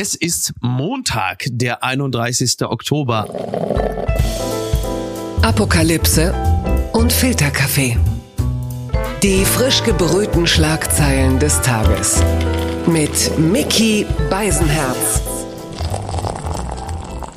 [0.00, 2.62] Es ist Montag, der 31.
[2.62, 3.26] Oktober.
[5.42, 6.32] Apokalypse
[6.92, 7.98] und Filterkaffee.
[9.24, 12.22] Die frisch gebrühten Schlagzeilen des Tages.
[12.86, 15.37] Mit Mickey Beisenherz.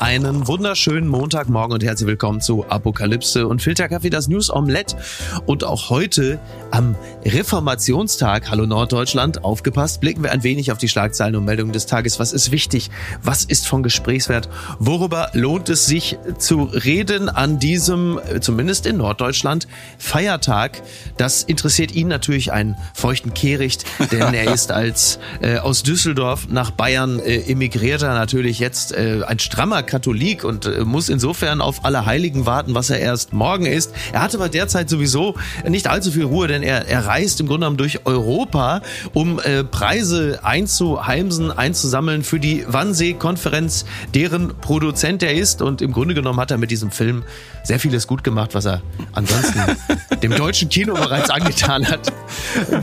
[0.02, 4.98] Einen wunderschönen Montagmorgen und herzlich willkommen zu Apokalypse und Filterkaffee, das News Omelette.
[5.46, 6.40] Und auch heute
[6.72, 11.86] am Reformationstag, hallo Norddeutschland, aufgepasst, blicken wir ein wenig auf die Schlagzeilen und Meldungen des
[11.86, 12.20] Tages.
[12.20, 12.90] Was ist wichtig?
[13.22, 14.50] Was ist von Gesprächswert?
[14.80, 19.68] Worüber lohnt es sich zu reden an diesem, zumindest in Norddeutschland,
[20.00, 20.82] Feiertag?
[21.18, 26.72] Das interessiert ihn natürlich einen feuchten Kehricht, denn er ist als äh, aus Düsseldorf nach
[26.72, 32.06] Bayern äh, emigrierter natürlich jetzt äh, ein strammer Katholik und äh, muss insofern auf alle
[32.06, 33.94] Heiligen warten, was er erst morgen ist.
[34.14, 35.36] Er hat aber derzeit sowieso
[35.68, 38.82] nicht allzu viel Ruhe, denn er, er reist im Grunde genommen durch Europa,
[39.14, 45.62] um äh, Preise einzuheimsen, einzusammeln für die Wannsee-Konferenz, deren Produzent er ist.
[45.62, 47.24] Und im Grunde genommen hat er mit diesem Film
[47.64, 49.60] sehr vieles gut gemacht, was er ansonsten
[50.24, 52.12] dem deutschen Kino bereits angetan hat.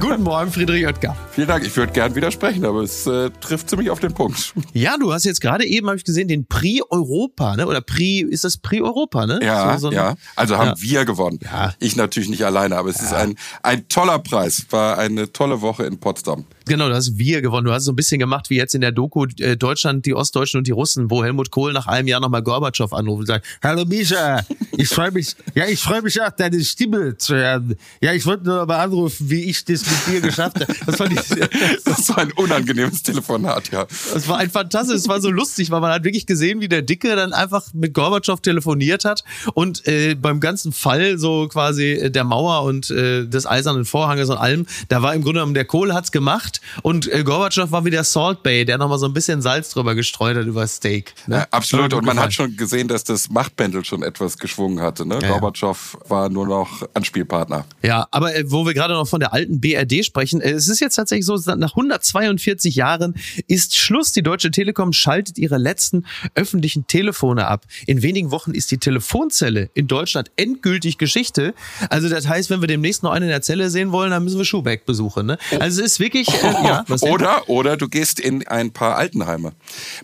[0.01, 1.17] Guten Morgen, Friedrich Oetker.
[1.33, 1.65] Vielen Dank.
[1.65, 4.55] Ich würde gern widersprechen, aber es äh, trifft ziemlich auf den Punkt.
[4.75, 7.67] Ja, du hast jetzt gerade eben, habe ich gesehen, den Prix Europa, ne?
[7.67, 9.41] Oder Prix, ist das Prix Europa, ne?
[9.43, 10.17] Ja, so, so ja.
[10.37, 10.81] Also haben ja.
[10.81, 11.39] wir gewonnen.
[11.43, 11.75] Ja.
[11.79, 14.67] Ich natürlich nicht alleine, aber es ist ein, ein toller Preis.
[14.71, 16.45] War eine tolle Woche in Potsdam.
[16.67, 17.67] Genau, du hast wir gewonnen.
[17.67, 20.59] Du hast so ein bisschen gemacht wie jetzt in der Doku äh, Deutschland, die Ostdeutschen
[20.59, 23.85] und die Russen, wo Helmut Kohl nach einem Jahr nochmal Gorbatschow anruft und sagt, Hallo
[23.87, 24.45] Misha,
[24.77, 27.77] ich freue mich, ja, ich freue mich auch, deine Stimme zu hören.
[28.01, 30.75] Ja, ich wollte nur mal anrufen, wie ich das mit dir geschafft habe.
[30.85, 31.21] Das fand ich,
[31.85, 33.87] Das war ein unangenehmes Telefonat, ja.
[33.87, 36.83] das war ein fantastisch, es war so lustig, weil man hat wirklich gesehen, wie der
[36.89, 42.11] Dicke dann einfach mit Gorbatschow telefoniert hat und äh, beim ganzen Fall so quasi äh,
[42.11, 45.65] der Mauer und äh, des eisernen Vorhanges und allem, da war im Grunde genommen der
[45.65, 49.13] Kohl hat's gemacht und äh, Gorbatschow war wie der Salt Bay, der nochmal so ein
[49.13, 51.15] bisschen Salz drüber gestreut hat über Steak.
[51.27, 51.37] Ne?
[51.37, 51.93] Ja, absolut.
[51.93, 52.19] Und man gefallen.
[52.25, 55.07] hat schon gesehen, dass das Machtpendel schon etwas geschwungen hatte.
[55.07, 55.19] Ne?
[55.23, 55.29] ja.
[55.29, 57.65] Gorbatschow war nur noch Anspielpartner.
[57.83, 60.81] Ja, aber äh, wo wir gerade noch von der alten BRD sprechen, äh, es ist
[60.81, 63.15] jetzt tatsächlich so, nach 142 Jahren
[63.47, 64.13] ist Schluss.
[64.13, 67.65] Die Deutsche Telekom schaltet ihre letzten öffentlichen Telefone ab.
[67.87, 71.55] In wenigen Wochen ist die Telefonzelle in Deutschland endgültig Geschichte.
[71.91, 74.39] Also das heißt, wenn wir demnächst noch einen in der Zelle sehen wollen, dann müssen
[74.39, 75.27] wir Schubeck besuchen.
[75.27, 75.39] Ne?
[75.61, 76.85] Also es ist wirklich, äh, ja?
[77.03, 79.53] Oder, oder du gehst in ein paar Altenheime.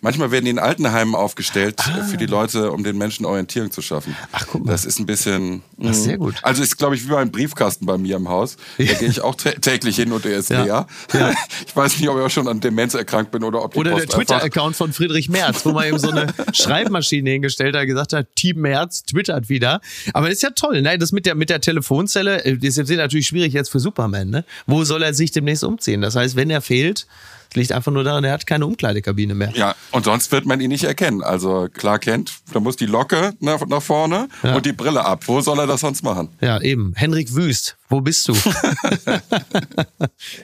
[0.00, 3.82] Manchmal werden die in Altenheimen aufgestellt äh, für die Leute, um den Menschen Orientierung zu
[3.82, 4.16] schaffen.
[4.22, 4.28] Ah.
[4.32, 4.72] Ach, guck mal.
[4.72, 5.62] Das ist ein bisschen.
[5.84, 6.20] Ach, sehr mm.
[6.20, 6.34] gut.
[6.42, 8.56] Also ist, glaube ich, wie beim Briefkasten bei mir im Haus.
[8.78, 10.64] Da gehe ich auch tä- täglich hin und der ist Ja.
[10.64, 10.86] leer.
[11.12, 11.32] Ja.
[11.66, 13.90] Ich weiß nicht, ob ich auch schon an Demenz erkrankt bin oder ob die Oder
[13.90, 17.86] der Post einfach- Twitter-Account von Friedrich Merz, wo man eben so eine Schreibmaschine hingestellt hat,
[17.86, 19.80] gesagt hat, Team Merz twittert wieder.
[20.12, 20.98] Aber das ist ja toll, ne?
[20.98, 24.44] Das mit der, mit der Telefonzelle, äh, das ist natürlich schwierig jetzt für Superman, ne?
[24.66, 26.00] Wo soll er sich demnächst umziehen?
[26.00, 27.06] Das heißt, wenn er fehlt,
[27.54, 29.52] liegt einfach nur daran, er hat keine Umkleidekabine mehr.
[29.54, 31.22] Ja, und sonst wird man ihn nicht erkennen.
[31.22, 34.56] Also klar kennt, da muss die Locke nach, nach vorne Ja.
[34.56, 35.22] und die Brille ab.
[35.26, 36.30] Wo soll er das sonst machen?
[36.40, 36.94] Ja, eben.
[36.96, 38.34] Henrik Wüst, wo bist du?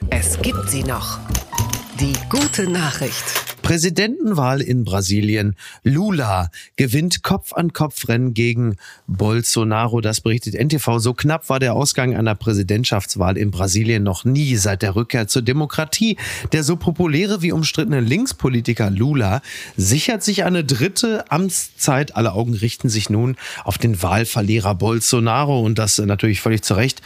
[0.09, 1.19] Es gibt sie noch.
[1.99, 3.50] Die gute Nachricht.
[3.61, 5.55] Präsidentenwahl in Brasilien.
[5.83, 8.77] Lula gewinnt Kopf-an-Kopf-Rennen gegen
[9.07, 10.01] Bolsonaro.
[10.01, 10.99] Das berichtet NTV.
[10.99, 15.41] So knapp war der Ausgang einer Präsidentschaftswahl in Brasilien noch nie seit der Rückkehr zur
[15.41, 16.17] Demokratie.
[16.51, 19.41] Der so populäre wie umstrittene Linkspolitiker Lula
[19.77, 22.15] sichert sich eine dritte Amtszeit.
[22.15, 27.01] Alle Augen richten sich nun auf den Wahlverlierer Bolsonaro und das natürlich völlig zu Recht.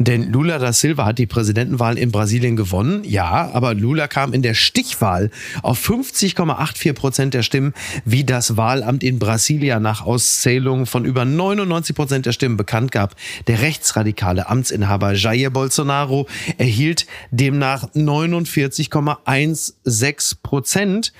[0.00, 3.04] Denn Lula da Silva hat die Präsidentenwahl in Brasilien gewonnen.
[3.04, 5.30] Ja, aber Lula kam in der Stichwahl
[5.62, 7.74] auf 50,84 Prozent der Stimmen,
[8.06, 13.14] wie das Wahlamt in Brasilia nach Auszählung von über 99 Prozent der Stimmen bekannt gab.
[13.46, 21.12] Der rechtsradikale Amtsinhaber Jair Bolsonaro erhielt demnach 49,16 Prozent.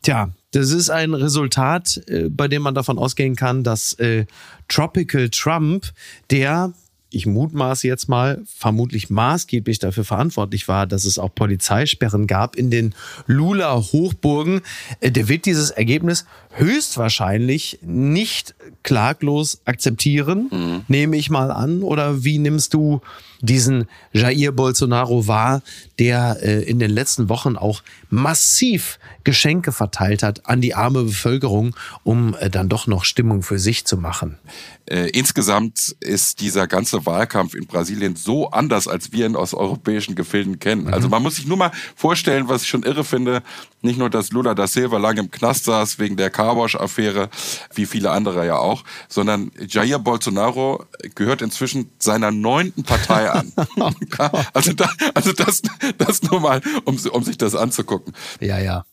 [0.00, 4.24] Tja, das ist ein Resultat, äh, bei dem man davon ausgehen kann, dass äh,
[4.68, 5.92] Tropical Trump,
[6.30, 6.72] der
[7.14, 12.70] ich mutmaße jetzt mal, vermutlich maßgeblich dafür verantwortlich war, dass es auch Polizeisperren gab in
[12.70, 12.94] den
[13.26, 14.62] Lula-Hochburgen.
[15.00, 21.82] Äh, Der wird dieses Ergebnis höchstwahrscheinlich nicht klaglos akzeptieren, nehme ich mal an.
[21.82, 23.00] Oder wie nimmst du
[23.42, 25.62] diesen Jair Bolsonaro wahr,
[25.98, 31.74] der äh, in den letzten Wochen auch massiv Geschenke verteilt hat an die arme Bevölkerung,
[32.04, 34.38] um äh, dann doch noch Stimmung für sich zu machen?
[34.86, 40.14] Äh, insgesamt ist dieser ganze Wahlkampf in Brasilien so anders, als wir ihn aus europäischen
[40.14, 40.92] Gefilden kennen.
[40.92, 43.42] Also man muss sich nur mal vorstellen, was ich schon irre finde,
[43.80, 47.28] nicht nur, dass Lula da Silva lange im Knast saß wegen der Carwash-Affäre,
[47.74, 50.84] wie viele andere ja auch, sondern Jair Bolsonaro
[51.14, 53.52] gehört inzwischen seiner neunten Partei an.
[54.18, 55.62] ja, also da, also das,
[55.98, 58.12] das nur mal, um, um sich das anzugucken.
[58.40, 58.84] Ja, ja.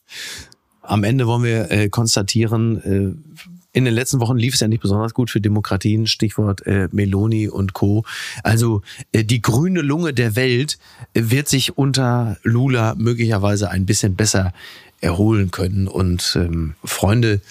[0.83, 3.39] am Ende wollen wir äh, konstatieren, äh,
[3.71, 7.47] in den letzten Wochen lief es ja nicht besonders gut für Demokratien, Stichwort äh, Meloni
[7.47, 8.03] und Co.
[8.43, 8.81] Also
[9.11, 10.79] äh, die grüne Lunge der Welt
[11.13, 14.53] wird sich unter Lula möglicherweise ein bisschen besser
[15.01, 15.87] erholen können.
[15.87, 17.41] Und ähm, Freunde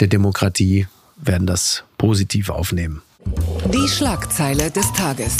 [0.00, 3.02] der Demokratie werden das positiv aufnehmen.
[3.72, 5.36] Die Schlagzeile des Tages.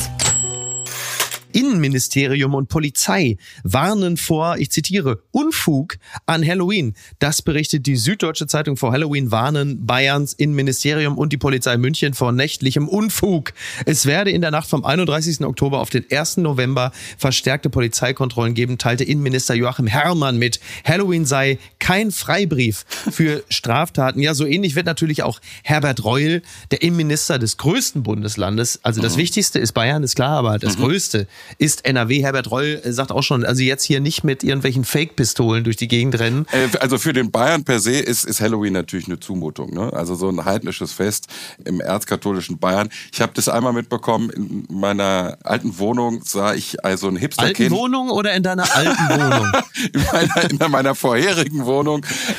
[1.53, 5.97] Innenministerium und Polizei warnen vor, ich zitiere, Unfug
[6.27, 6.95] an Halloween.
[7.19, 12.33] Das berichtet die Süddeutsche Zeitung vor Halloween warnen Bayerns Innenministerium und die Polizei München vor
[12.33, 13.53] nächtlichem Unfug.
[13.87, 15.43] Es werde in der Nacht vom 31.
[15.43, 16.39] Oktober auf den 1.
[16.39, 20.61] November verstärkte Polizeikontrollen geben, teilte Innenminister Joachim Herrmann mit.
[20.85, 24.21] Halloween sei kein Freibrief für Straftaten.
[24.21, 28.79] Ja, so ähnlich wird natürlich auch Herbert Reul, der Innenminister des größten Bundeslandes.
[28.85, 29.23] Also das mhm.
[29.23, 30.83] Wichtigste ist Bayern, ist klar, aber das mhm.
[30.83, 31.27] Größte
[31.59, 32.23] ist NRW.
[32.23, 36.21] Herbert Reul sagt auch schon, also jetzt hier nicht mit irgendwelchen Fake-Pistolen durch die Gegend
[36.21, 36.47] rennen.
[36.53, 39.75] Äh, also für den Bayern per se ist, ist Halloween natürlich eine Zumutung.
[39.75, 39.93] Ne?
[39.93, 41.27] Also so ein heidnisches Fest
[41.65, 42.91] im erzkatholischen Bayern.
[43.13, 47.73] Ich habe das einmal mitbekommen, in meiner alten Wohnung sah ich also ein Hipsterkind.
[47.73, 49.53] Alten Wohnung oder in deiner alten Wohnung?
[49.93, 51.72] in, meiner, in meiner vorherigen Wohnung.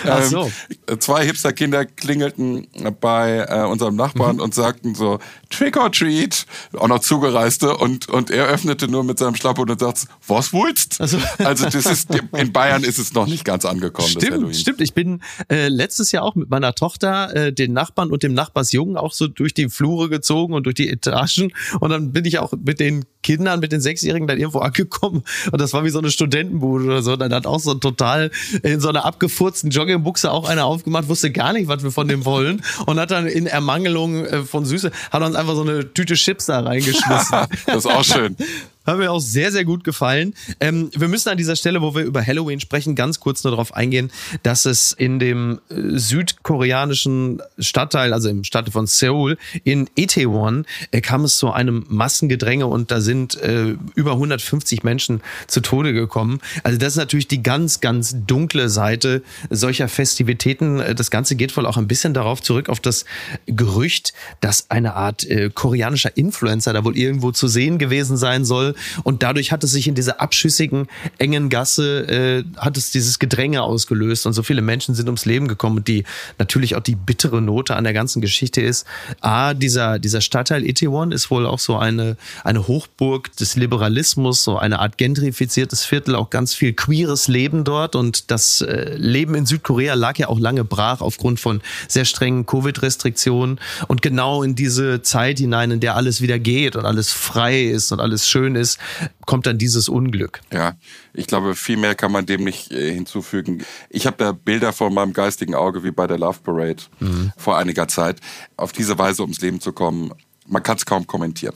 [0.06, 0.52] Ach so.
[0.88, 2.68] Ähm, zwei Hipsterkinder klingelten
[3.02, 4.42] bei äh, unserem Nachbarn mhm.
[4.42, 5.20] und sagten so,
[5.50, 6.46] Trick or Treat,
[6.78, 11.00] auch noch Zugereiste und, und er öffnete nur mit seinem Schlapphut und sagt, was willst?
[11.02, 14.10] Also, also das ist, in Bayern ist es noch nicht ganz angekommen.
[14.10, 14.82] Stimmt, stimmt.
[14.82, 18.98] Ich bin äh, letztes Jahr auch mit meiner Tochter, äh, den Nachbarn und dem Nachbarsjungen
[18.98, 22.54] auch so durch die Flure gezogen und durch die Etagen und dann bin ich auch
[22.64, 26.12] mit den Kindern, mit den Sechsjährigen dann irgendwo angekommen und das war wie so eine
[26.12, 27.14] Studentenbude oder so.
[27.14, 28.32] Und dann hat auch so total
[28.62, 32.26] in so einer abgefurzten Joggingbuchse auch einer aufgemacht, wusste gar nicht, was wir von dem
[32.26, 36.14] wollen und hat dann in Ermangelung äh, von Süße, hat uns einfach so eine Tüte
[36.16, 37.38] Chips da reingeschmissen.
[37.66, 38.36] das ist auch schön.
[38.86, 40.34] Hat mir auch sehr, sehr gut gefallen.
[40.60, 43.74] Ähm, wir müssen an dieser Stelle, wo wir über Halloween sprechen, ganz kurz nur darauf
[43.74, 44.12] eingehen,
[44.44, 51.00] dass es in dem äh, südkoreanischen Stadtteil, also im Stadtteil von Seoul, in Itaewon, äh,
[51.00, 56.42] kam es zu einem Massengedränge und da sind äh, über 150 Menschen zu Tode gekommen.
[56.64, 60.82] Also das ist natürlich die ganz, ganz dunkle Seite solcher Festivitäten.
[60.82, 63.06] Äh, das Ganze geht wohl auch ein bisschen darauf zurück, auf das
[63.46, 68.73] Gerücht, dass eine Art äh, koreanischer Influencer da wohl irgendwo zu sehen gewesen sein soll
[69.04, 70.88] und dadurch hat es sich in dieser abschüssigen,
[71.18, 75.48] engen Gasse, äh, hat es dieses Gedränge ausgelöst und so viele Menschen sind ums Leben
[75.48, 75.78] gekommen.
[75.78, 76.04] Und die
[76.40, 78.86] natürlich auch die bittere Note an der ganzen Geschichte ist,
[79.22, 84.58] a, dieser, dieser Stadtteil Itaewon ist wohl auch so eine, eine Hochburg des Liberalismus, so
[84.58, 87.96] eine Art gentrifiziertes Viertel, auch ganz viel queeres Leben dort.
[87.96, 92.46] Und das äh, Leben in Südkorea lag ja auch lange brach aufgrund von sehr strengen
[92.46, 93.60] Covid-Restriktionen.
[93.88, 97.92] Und genau in diese Zeit hinein, in der alles wieder geht und alles frei ist
[97.92, 98.80] und alles schön ist, ist,
[99.26, 100.42] kommt dann dieses Unglück.
[100.52, 100.76] Ja,
[101.14, 103.64] ich glaube, viel mehr kann man dem nicht äh, hinzufügen.
[103.90, 107.32] Ich habe da Bilder vor meinem geistigen Auge wie bei der Love Parade mhm.
[107.38, 108.20] vor einiger Zeit.
[108.58, 110.12] Auf diese Weise ums Leben zu kommen,
[110.48, 111.56] man kann es kaum kommentieren.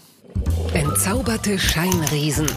[0.74, 2.48] Entzauberte Scheinriesen.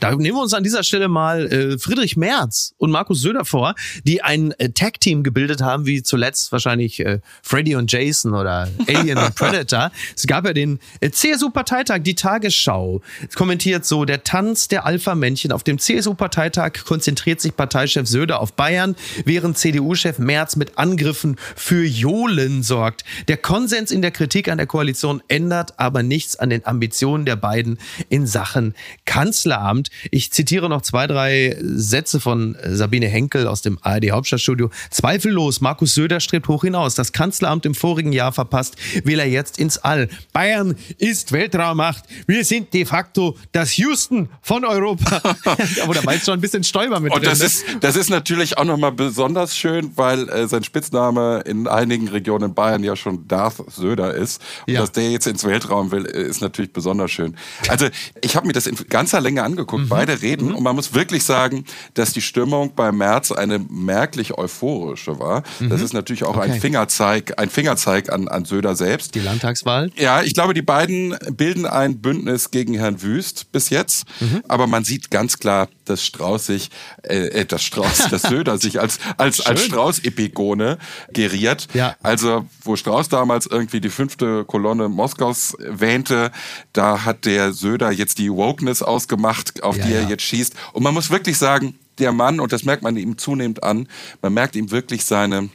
[0.00, 3.74] Da nehmen wir uns an dieser Stelle mal äh, Friedrich Merz und Markus Söder vor,
[4.04, 9.18] die ein äh, Tag-Team gebildet haben, wie zuletzt wahrscheinlich äh, Freddy und Jason oder Alien
[9.18, 9.90] und Predator.
[10.16, 13.00] Es gab ja den äh, CSU-Parteitag, die Tagesschau.
[13.28, 15.50] Es kommentiert so, der Tanz der Alpha-Männchen.
[15.50, 21.84] Auf dem CSU-Parteitag konzentriert sich Parteichef Söder auf Bayern, während CDU-Chef Merz mit Angriffen für
[21.84, 23.04] Johlen sorgt.
[23.26, 27.36] Der Konsens in der Kritik an der Koalition ändert aber nichts an den Ambitionen der
[27.36, 27.78] beiden
[28.08, 28.74] in Sachen
[29.04, 29.87] Kanzleramt.
[30.10, 34.70] Ich zitiere noch zwei, drei Sätze von Sabine Henkel aus dem ARD Hauptstadtstudio.
[34.90, 36.94] Zweifellos, Markus Söder strebt hoch hinaus.
[36.94, 40.08] Das Kanzleramt im vorigen Jahr verpasst, will er jetzt ins All.
[40.32, 42.04] Bayern ist Weltraummacht.
[42.26, 45.20] Wir sind de facto das Houston von Europa.
[45.82, 47.30] Aber da war jetzt schon ein bisschen Stäuber mit Und drin.
[47.30, 47.46] das ne?
[47.46, 52.50] ist, das ist natürlich auch nochmal besonders schön, weil äh, sein Spitzname in einigen Regionen
[52.50, 54.42] in Bayern ja schon Darth Söder ist.
[54.66, 54.80] Und ja.
[54.80, 57.36] dass der jetzt ins Weltraum will, ist natürlich besonders schön.
[57.68, 57.88] Also
[58.20, 59.88] ich habe mir das in ganzer Länge angeguckt angeguckt, mhm.
[59.88, 60.48] beide reden.
[60.48, 60.54] Mhm.
[60.56, 65.42] Und man muss wirklich sagen, dass die Stimmung bei März eine merklich euphorische war.
[65.60, 65.70] Mhm.
[65.70, 66.52] Das ist natürlich auch okay.
[66.52, 69.14] ein Fingerzeig, ein Fingerzeig an, an Söder selbst.
[69.14, 69.90] Die Landtagswahl?
[69.96, 74.04] Ja, ich glaube, die beiden bilden ein Bündnis gegen Herrn Wüst bis jetzt.
[74.20, 74.42] Mhm.
[74.48, 76.70] Aber man sieht ganz klar, dass Strauß sich,
[77.02, 80.78] äh, äh das Strauß, dass Söder sich als, als, als Strauß-Epigone
[81.12, 81.68] geriert.
[81.74, 81.96] Ja.
[82.02, 86.30] Also, wo Strauß damals irgendwie die fünfte Kolonne Moskaus wähnte,
[86.72, 90.08] da hat der Söder jetzt die Wokeness ausgemacht, auf ja, die er ja.
[90.08, 90.54] jetzt schießt.
[90.72, 93.88] Und man muss wirklich sagen, der Mann, und das merkt man ihm zunehmend an,
[94.22, 95.50] man merkt ihm wirklich seine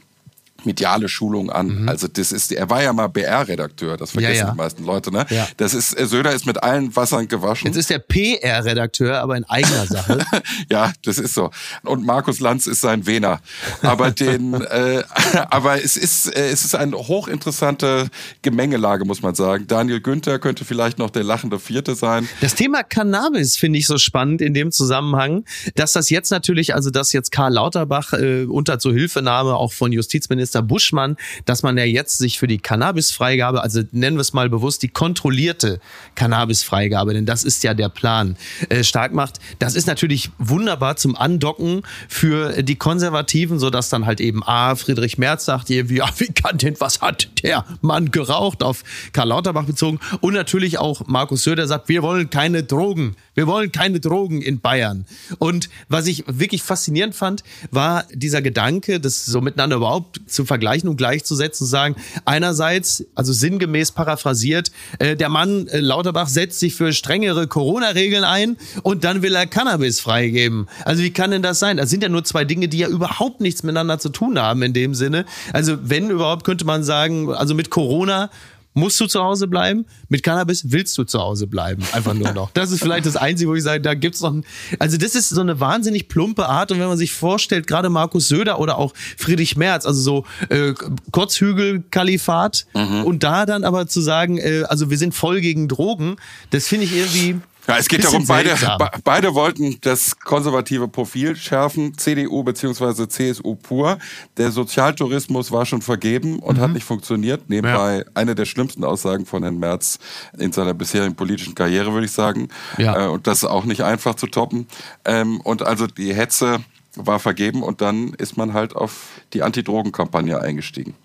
[0.66, 1.84] mediale Schulung an.
[1.84, 1.90] Mhm.
[1.90, 4.52] Also das ist, er war ja mal BR-Redakteur, das vergessen ja, ja.
[4.52, 5.26] die meisten Leute, ne?
[5.30, 5.48] Ja.
[5.58, 7.68] Das ist, äh, Söder ist mit allen Wassern gewaschen.
[7.68, 10.26] Jetzt ist der PR-Redakteur, aber in eigener Sache.
[10.70, 11.52] ja, das ist so.
[11.84, 13.42] Und Markus Lanz ist sein Wiener.
[13.82, 15.04] Aber den, äh,
[15.50, 18.10] aber es ist, äh, es ist eine hochinteressante
[18.42, 19.66] Gemengelage, muss man sagen.
[19.68, 22.28] Daniel Günther könnte vielleicht noch der lachende Vierte sein.
[22.42, 26.90] Das Thema Cannabis finde ich so spannend in dem Zusammenhang, dass das jetzt natürlich, also
[26.90, 31.84] dass jetzt Karl Lauterbach äh, unter Zuhilfenahme auch von Justizminister Minister Buschmann, dass man ja
[31.84, 35.80] jetzt sich für die Cannabisfreigabe, also nennen wir es mal bewusst, die kontrollierte
[36.16, 38.36] Cannabisfreigabe, denn das ist ja der Plan,
[38.70, 39.40] äh, stark macht.
[39.60, 45.18] Das ist natürlich wunderbar zum Andocken für die Konservativen, sodass dann halt eben A, Friedrich
[45.18, 49.66] Merz sagt irgendwie, ja, wie kann denn, was hat der Mann geraucht, auf Karl Lauterbach
[49.66, 50.00] bezogen.
[50.22, 53.16] Und natürlich auch Markus Söder sagt, wir wollen keine Drogen.
[53.36, 55.06] Wir wollen keine Drogen in Bayern.
[55.40, 60.90] Und was ich wirklich faszinierend fand, war dieser Gedanke, das so miteinander überhaupt zu vergleichen
[60.90, 66.76] und gleichzusetzen, zu sagen, einerseits, also sinngemäß paraphrasiert, äh, der Mann äh, Lauterbach setzt sich
[66.76, 70.68] für strengere Corona-Regeln ein und dann will er Cannabis freigeben.
[70.86, 71.78] Also wie kann denn das sein?
[71.78, 74.74] Das sind ja nur zwei Dinge, die ja überhaupt nichts miteinander zu tun haben in
[74.74, 75.26] dem Sinne.
[75.54, 78.30] Also wenn überhaupt, könnte man sagen, also mit Corona
[78.74, 79.86] musst du zu Hause bleiben.
[80.10, 81.84] Mit Cannabis willst du zu Hause bleiben.
[81.94, 82.52] Einfach nur noch.
[82.52, 84.46] Das ist vielleicht das Einzige, wo ich sage, da gibt's noch ein,
[84.80, 86.72] also das ist so eine wahnsinnig plumpe Art.
[86.72, 90.74] Und wenn man sich vorstellt, gerade Markus Söder oder auch Friedrich Merz, also so äh,
[91.12, 93.04] Kotzhügel-Kalifat mhm.
[93.04, 96.16] und da dann aber zu sagen, äh, also wir sind voll gegen Drogen,
[96.50, 98.58] das finde ich irgendwie ja, es geht darum, beide,
[99.04, 104.00] beide wollten das konservative Profil schärfen, CDU beziehungsweise CSU pur.
[104.38, 106.62] Der Sozialtourismus war schon vergeben und mhm.
[106.62, 107.50] hat nicht funktioniert.
[107.50, 108.04] Nebenbei ja.
[108.16, 110.00] eine der schlimmsten Aussagen von Herrn Merz
[110.38, 112.50] in seiner bisherigen politischen Karriere, würde ich sagen.
[112.78, 113.06] Ja.
[113.06, 114.68] Äh, und das ist auch nicht einfach zu toppen.
[115.06, 116.60] Ähm, und also die Hetze
[116.96, 120.96] war vergeben und dann ist man halt auf die Anti-Drogen-Kampagne eingestiegen.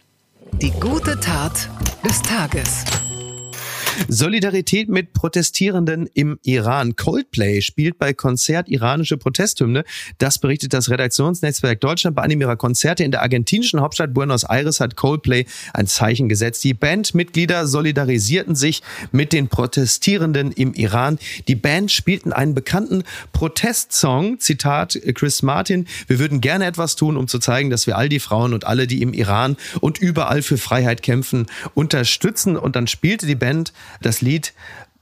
[0.53, 1.69] Die gute Tat
[2.05, 2.85] des Tages.
[4.09, 6.97] Solidarität mit Protestierenden im Iran.
[6.97, 9.85] Coldplay spielt bei Konzert iranische Protesthymne.
[10.19, 12.17] Das berichtet das Redaktionsnetzwerk Deutschland.
[12.17, 16.65] Bei einem ihrer Konzerte in der argentinischen Hauptstadt Buenos Aires hat Coldplay ein Zeichen gesetzt.
[16.65, 21.19] Die Bandmitglieder solidarisierten sich mit den Protestierenden im Iran.
[21.49, 23.03] Die Band spielten einen bekannten
[23.33, 28.09] Protestsong, Zitat Chris Martin, wir würden gerne etwas tun, um zu zeigen, dass wir all
[28.09, 32.57] die Frauen und alle, die im Iran und überall für Freiheit kämpfen, unterstützen.
[32.57, 34.53] Und dann spielte die Band das Lied,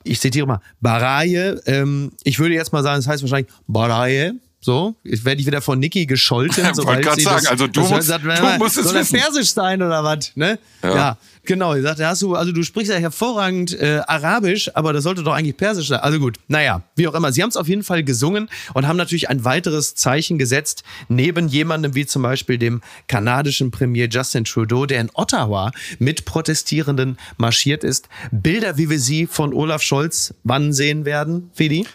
[0.03, 4.35] ich zitiere mal, Baraye, ähm, ich würde jetzt mal sagen, es das heißt wahrscheinlich Baraye,
[4.61, 6.65] so, jetzt werde ich wieder von Niki gescholten.
[6.65, 9.19] Ich wollte gerade sagen, das, also du musst, sagt, du musst es soll wissen.
[9.19, 10.59] Persisch sein oder was, ne?
[10.83, 10.95] ja.
[10.95, 11.19] ja.
[11.47, 15.23] Genau, ich sagte, hast du, also du sprichst ja hervorragend äh, Arabisch, aber das sollte
[15.23, 16.01] doch eigentlich Persisch sein.
[16.01, 17.33] Also gut, naja, wie auch immer.
[17.33, 21.49] Sie haben es auf jeden Fall gesungen und haben natürlich ein weiteres Zeichen gesetzt, neben
[21.49, 27.85] jemandem wie zum Beispiel dem kanadischen Premier Justin Trudeau, der in Ottawa mit Protestierenden marschiert
[27.85, 28.09] ist.
[28.33, 31.87] Bilder, wie wir sie von Olaf Scholz wann sehen werden, Fidi?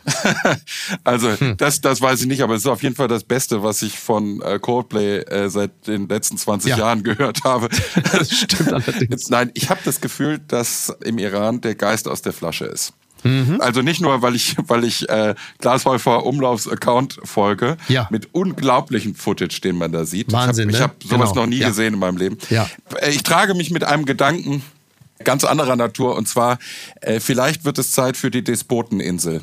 [1.04, 1.58] also, hm.
[1.58, 4.00] das, das weiß ich nicht, aber es ist auf jeden Fall das Beste, was ich
[4.00, 6.78] von äh, Coldplay äh, seit den letzten 20 ja.
[6.78, 7.70] Jahren gehört habe.
[8.12, 9.30] Das stimmt allerdings.
[9.30, 12.94] Nein, Nein, ich habe das Gefühl, dass im Iran der Geist aus der Flasche ist.
[13.24, 13.58] Mhm.
[13.60, 18.08] Also nicht nur, weil ich, weil ich äh, Glashäufer Umlaufs Account folge, ja.
[18.12, 20.32] mit unglaublichem Footage, den man da sieht.
[20.32, 21.04] Wahnsinn, ich habe ne?
[21.04, 21.42] hab sowas genau.
[21.42, 21.70] noch nie ja.
[21.70, 22.38] gesehen in meinem Leben.
[22.52, 22.70] Ja.
[23.00, 24.62] Äh, ich trage mich mit einem Gedanken
[25.24, 26.60] ganz anderer Natur und zwar,
[27.02, 29.42] äh, vielleicht wird es Zeit für die Despoteninsel.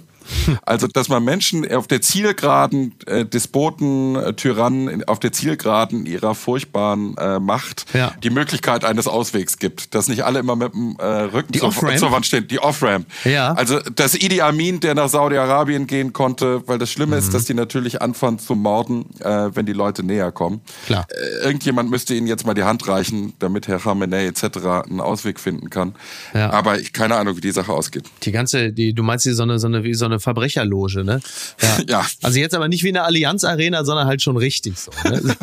[0.62, 6.34] Also, dass man Menschen auf der Zielgeraden, äh, Despoten, äh, Tyrannen auf der Zielgeraden ihrer
[6.34, 8.12] furchtbaren äh, Macht ja.
[8.22, 9.94] die Möglichkeit eines Auswegs gibt.
[9.94, 12.46] Dass nicht alle immer mit dem äh, Rücken zur, zur, Wand stehen.
[12.48, 13.06] Die Off-Ramp.
[13.24, 13.52] Ja.
[13.52, 17.22] Also, dass Idi Amin, der nach Saudi-Arabien gehen konnte, weil das Schlimme mhm.
[17.22, 20.60] ist, dass die natürlich anfangen zu morden, äh, wenn die Leute näher kommen.
[20.86, 21.06] Klar.
[21.10, 24.44] Äh, irgendjemand müsste ihnen jetzt mal die Hand reichen, damit Herr Khamenei etc.
[24.88, 25.94] einen Ausweg finden kann.
[26.34, 26.50] Ja.
[26.50, 28.04] Aber ich keine Ahnung, wie die Sache ausgeht.
[28.24, 31.20] Die ganze, die, du meinst die so eine, so eine, wie so eine Verbrecherloge, ne?
[31.60, 31.78] Ja.
[31.88, 32.06] ja.
[32.22, 34.90] Also jetzt aber nicht wie eine Allianz Arena, sondern halt schon richtig so.
[35.04, 35.20] Ne?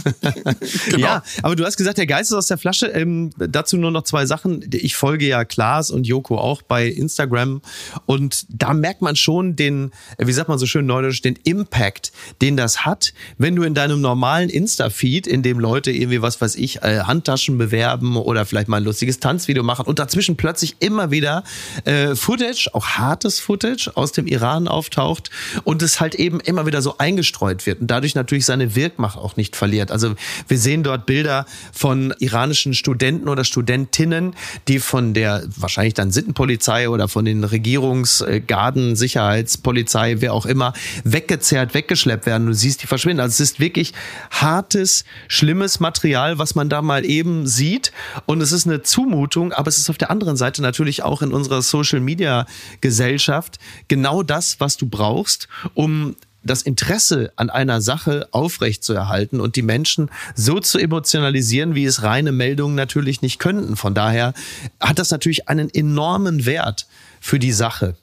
[0.89, 0.97] genau.
[0.97, 2.87] Ja, aber du hast gesagt, der Geist ist aus der Flasche.
[2.87, 4.65] Ähm, dazu nur noch zwei Sachen.
[4.71, 7.61] Ich folge ja Klaas und Joko auch bei Instagram
[8.05, 12.57] und da merkt man schon den, wie sagt man so schön neudeutsch, den Impact, den
[12.57, 16.81] das hat, wenn du in deinem normalen Insta-Feed, in dem Leute irgendwie, was weiß ich,
[16.83, 21.43] äh, Handtaschen bewerben oder vielleicht mal ein lustiges Tanzvideo machen und dazwischen plötzlich immer wieder
[21.85, 25.29] äh, Footage, auch hartes Footage aus dem Iran Kommentaren auftaucht
[25.63, 29.37] und es halt eben immer wieder so eingestreut wird und dadurch natürlich seine Wirkmacht auch
[29.37, 29.91] nicht verliert.
[29.91, 30.15] Also
[30.47, 34.35] wir sehen dort Bilder von iranischen Studenten oder Studentinnen,
[34.67, 41.73] die von der wahrscheinlich dann Sittenpolizei oder von den Regierungsgarden, Sicherheitspolizei, wer auch immer, weggezerrt,
[41.73, 42.47] weggeschleppt werden.
[42.47, 43.21] Du siehst die verschwinden.
[43.21, 43.93] Also es ist wirklich
[44.31, 47.91] hartes, schlimmes Material, was man da mal eben sieht.
[48.25, 51.31] Und es ist eine Zumutung, aber es ist auf der anderen Seite natürlich auch in
[51.31, 52.45] unserer Social Media
[52.81, 59.63] Gesellschaft genau das, was du brauchst, um das Interesse an einer Sache aufrechtzuerhalten und die
[59.63, 63.75] Menschen so zu emotionalisieren, wie es reine Meldungen natürlich nicht könnten.
[63.75, 64.33] Von daher
[64.79, 66.87] hat das natürlich einen enormen Wert
[67.19, 67.95] für die Sache.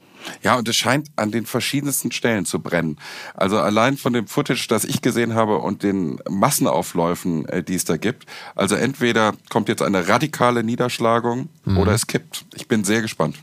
[0.42, 2.96] Ja, und es scheint an den verschiedensten Stellen zu brennen.
[3.34, 7.84] Also allein von dem Footage, das ich gesehen habe und den Massenaufläufen, äh, die es
[7.84, 8.26] da gibt.
[8.54, 11.78] Also entweder kommt jetzt eine radikale Niederschlagung mhm.
[11.78, 12.44] oder es kippt.
[12.54, 13.36] Ich bin sehr gespannt.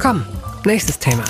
[0.00, 0.24] Komm,
[0.64, 1.24] nächstes Thema.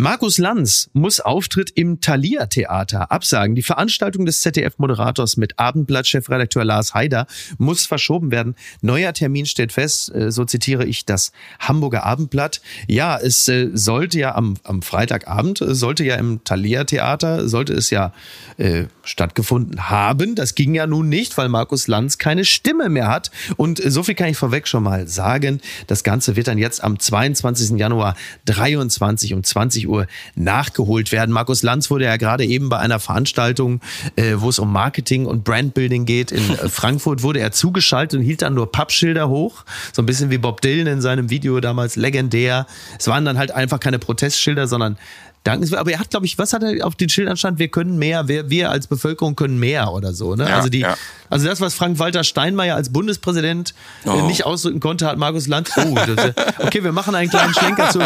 [0.00, 3.54] Markus Lanz muss Auftritt im Thalia Theater absagen.
[3.54, 7.26] Die Veranstaltung des ZDF-Moderators mit Abendblatt-Chefredakteur Lars Haider
[7.58, 8.54] muss verschoben werden.
[8.80, 12.62] Neuer Termin steht fest, äh, so zitiere ich das Hamburger Abendblatt.
[12.88, 17.74] Ja, es äh, sollte ja am, am Freitagabend, äh, sollte ja im Thalia Theater, sollte
[17.74, 18.14] es ja
[18.56, 20.34] äh, stattgefunden haben.
[20.34, 23.30] Das ging ja nun nicht, weil Markus Lanz keine Stimme mehr hat.
[23.58, 25.60] Und so viel kann ich vorweg schon mal sagen.
[25.88, 27.78] Das Ganze wird dann jetzt am 22.
[27.78, 28.16] Januar
[28.46, 31.32] 23 um 20 Uhr Uhr nachgeholt werden.
[31.32, 33.80] Markus Lanz wurde ja gerade eben bei einer Veranstaltung,
[34.16, 38.24] äh, wo es um Marketing und Brandbuilding geht, in äh, Frankfurt wurde er zugeschaltet und
[38.24, 39.64] hielt dann nur Pappschilder hoch.
[39.92, 42.66] So ein bisschen wie Bob Dylan in seinem Video damals legendär.
[42.98, 44.96] Es waren dann halt einfach keine Protestschilder, sondern
[45.44, 45.80] dankenswert.
[45.80, 47.58] Aber er hat, glaube ich, was hat er auf den Schildern stand?
[47.58, 50.34] Wir können mehr, wir, wir als Bevölkerung können mehr oder so.
[50.36, 50.48] Ne?
[50.48, 50.96] Ja, also die, ja.
[51.30, 54.26] also das, was Frank-Walter Steinmeier als Bundespräsident äh, Oh.
[54.26, 55.70] nicht ausdrücken konnte, hat Markus Lanz.
[55.76, 58.00] Oh, das, okay, wir machen einen kleinen Schlenker zu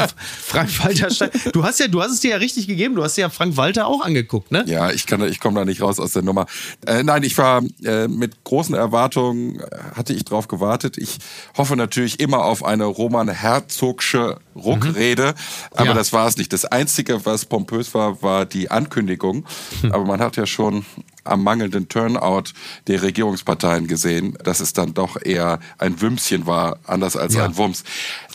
[0.45, 1.53] Frank-Walter Steinmeier.
[1.53, 2.95] Du hast ja, du hast es dir ja richtig gegeben.
[2.95, 4.65] Du hast dir ja Frank-Walter auch angeguckt, ne?
[4.67, 6.47] Ja, ich kann, ich komme da nicht raus aus der Nummer.
[6.87, 9.65] Äh, nein, ich war äh, mit großen Erwartungen äh,
[9.97, 10.99] hatte ich drauf gewartet.
[10.99, 11.19] Ich
[11.57, 15.35] hoffe natürlich immer auf eine Roman Herzogsche Ruckrede,
[15.73, 15.95] aber Ja.
[15.95, 16.53] das war es nicht.
[16.53, 19.45] Das einzige, was pompös war, war die Ankündigung.
[19.91, 20.85] Aber man hat ja schon
[21.25, 22.45] am mangelnden Turnout
[22.87, 27.47] der Regierungsparteien gesehen, dass es dann doch eher ein Wümschen war, anders als Ja.
[27.47, 27.83] ein Wumms.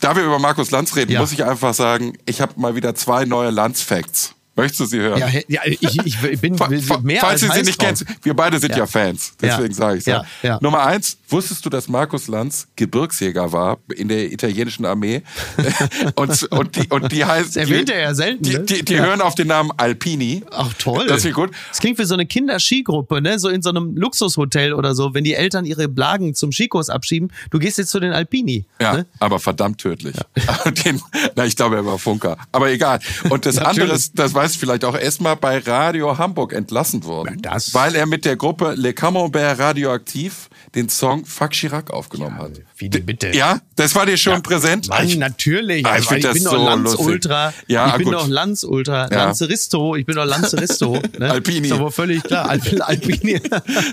[0.00, 1.20] Da wir über Markus Lanz reden, Ja.
[1.20, 4.34] muss ich einfach sagen, ich habe mal wieder zwei neue Lanz-Facts.
[4.60, 5.18] Möchtest du sie hören?
[5.18, 6.54] Ja, ja ich, ich bin
[7.02, 8.86] mehr Falls als Sie sie heiß nicht kennen, wir beide sind ja, Ja.
[8.86, 9.74] Fans, deswegen Ja.
[9.74, 10.58] sage ich Ja, ja.
[10.60, 15.22] Nummer eins, wusstest du, dass Markus Lanz Gebirgsjäger war in der italienischen Armee?
[16.14, 17.56] und, und, die, und die heißt.
[17.56, 18.60] Das erwähnt er ja selten, Die, ne?
[18.60, 20.42] die, die hören auf den Namen Alpini.
[20.50, 21.06] Ach toll.
[21.06, 21.50] Das ist gut.
[21.68, 23.38] Das klingt wie so eine Kinderskigruppe, ne?
[23.38, 27.32] So in so einem Luxushotel oder so, wenn die Eltern ihre Blagen zum Skikurs abschieben.
[27.50, 28.64] Du gehst jetzt zu den Alpini.
[28.80, 29.06] Ja, Ne?
[29.20, 30.16] aber verdammt tödlich.
[30.84, 31.00] Den,
[31.36, 32.36] na, ich glaube, er war Funker.
[32.52, 32.98] Aber egal.
[33.28, 37.04] Und das andere, das weißt du vielleicht auch, er ist mal bei Radio Hamburg entlassen
[37.04, 37.40] worden.
[37.40, 42.52] Das- weil er mit der Gruppe Le Camembert Radioaktiv den Song Fuck Chirac aufgenommen hat.
[42.76, 43.30] Wie die bitte?
[43.34, 44.88] Ja, das war dir schon präsent?
[44.88, 45.84] Mann, Ich- natürlich.
[45.84, 47.06] Ah, ich find das bin so doch Lanz lustig.
[47.06, 47.52] Ultra.
[47.66, 48.14] Ja, ich bin gut.
[48.14, 49.10] doch Lanz Ultra.
[49.10, 49.24] Ja.
[49.24, 49.96] Lanzeristo.
[49.96, 51.00] Ich bin doch Lanzeristo.
[51.18, 51.30] Ne?
[51.30, 51.66] Alpini.
[51.66, 52.48] Ist doch wohl völlig klar.
[52.48, 53.40] Alp Alpini.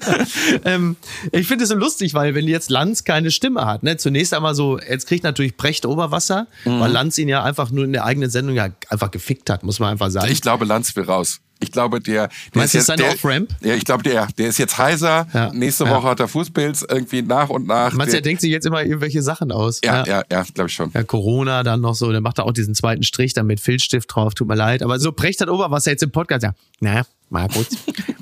[0.65, 0.95] ähm,
[1.31, 4.55] ich finde es so lustig, weil wenn jetzt Lanz keine Stimme hat, ne, zunächst einmal
[4.55, 6.79] so, jetzt kriegt natürlich Precht Oberwasser, Mhm.
[6.79, 9.79] weil Lanz ihn ja einfach nur in der eigenen Sendung ja einfach gefickt hat, muss
[9.79, 10.31] man einfach sagen.
[10.31, 11.39] Ich glaube, Lanz will raus.
[11.59, 13.49] Ich glaube, der, der Meinst ist seine der, Off-Ramp?
[13.61, 15.27] Ja, ich glaube, der, der ist jetzt heiser.
[15.33, 15.51] Ja.
[15.53, 15.91] Nächste Ja.
[15.95, 17.93] Woche hat er Fußpilz irgendwie nach und nach.
[17.93, 19.79] Meinst du, Der- er denkt sich jetzt immer irgendwelche Sachen aus?
[19.83, 20.91] ja, ja, ja, glaube ich schon.
[20.93, 24.13] Ja, Corona dann noch so, dann macht er auch diesen zweiten Strich dann mit Filzstift
[24.13, 24.83] drauf, tut mir leid.
[24.83, 27.67] Aber so Precht hat Oberwasser jetzt im Podcast, ja, na, Markus,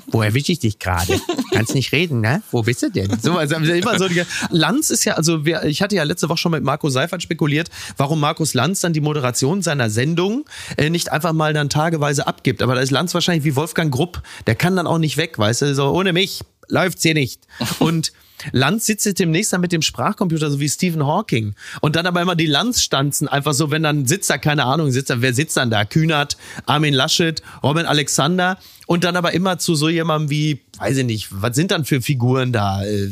[0.08, 1.20] wo erwische ich dich gerade?
[1.52, 2.42] Kannst nicht reden, ne?
[2.50, 3.18] Wo bist du denn?
[3.20, 6.38] So, also immer so die, Lanz ist ja, also wir, ich hatte ja letzte Woche
[6.38, 10.44] schon mit Marco Seifert spekuliert, warum Markus Lanz dann die Moderation seiner Sendung
[10.76, 12.62] äh, nicht einfach mal dann tageweise abgibt.
[12.62, 15.62] Aber da ist Lanz wahrscheinlich wie Wolfgang Grupp, der kann dann auch nicht weg, weißt
[15.62, 17.42] du, so ohne mich läuft's hier nicht.
[17.78, 18.12] Und
[18.52, 21.54] Lanz sitzt jetzt demnächst dann mit dem Sprachcomputer, so wie Stephen Hawking.
[21.80, 25.10] Und dann aber immer die Lanz-Stanzen, einfach so, wenn dann sitzt da, keine Ahnung, sitzt
[25.10, 25.84] da, wer sitzt dann da?
[25.84, 28.58] Kühnert, Armin Laschet, Robin Alexander.
[28.86, 32.00] Und dann aber immer zu so jemandem wie, weiß ich nicht, was sind dann für
[32.00, 32.84] Figuren da?
[32.84, 33.08] Äh,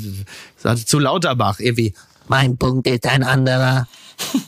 [0.87, 1.95] zu Lauterbach, irgendwie.
[2.29, 3.87] Mein Punkt ist ein anderer.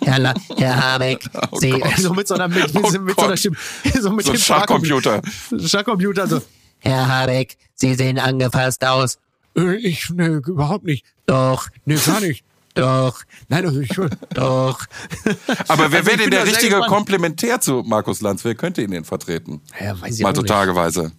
[0.04, 1.96] Herr, La Herr Habeck, Sie, Gott.
[1.98, 3.36] So mit so einer, mit, mit, Oh so- mit so einer.
[3.36, 3.56] Stimme.
[4.00, 5.20] So mit So ein dem Schachcomputer.
[5.66, 6.40] Schachcomputer, so.
[6.78, 9.18] Herr Habeck, Sie sehen angefasst aus.
[9.56, 11.04] Äh, Ich, ne, überhaupt nicht.
[11.26, 12.44] Doch, Ne, gar nicht.
[12.74, 14.10] doch, Nein, also ich schon.
[14.34, 14.80] doch.
[15.68, 16.78] Aber wer Also wäre denn der richtige.
[16.80, 18.44] Komplementär zu Markus Lanz?
[18.44, 19.60] Wer könnte ihn denn vertreten?
[19.80, 20.50] Ja, weiß ich Mal so nicht.
[20.50, 21.12] tageweise.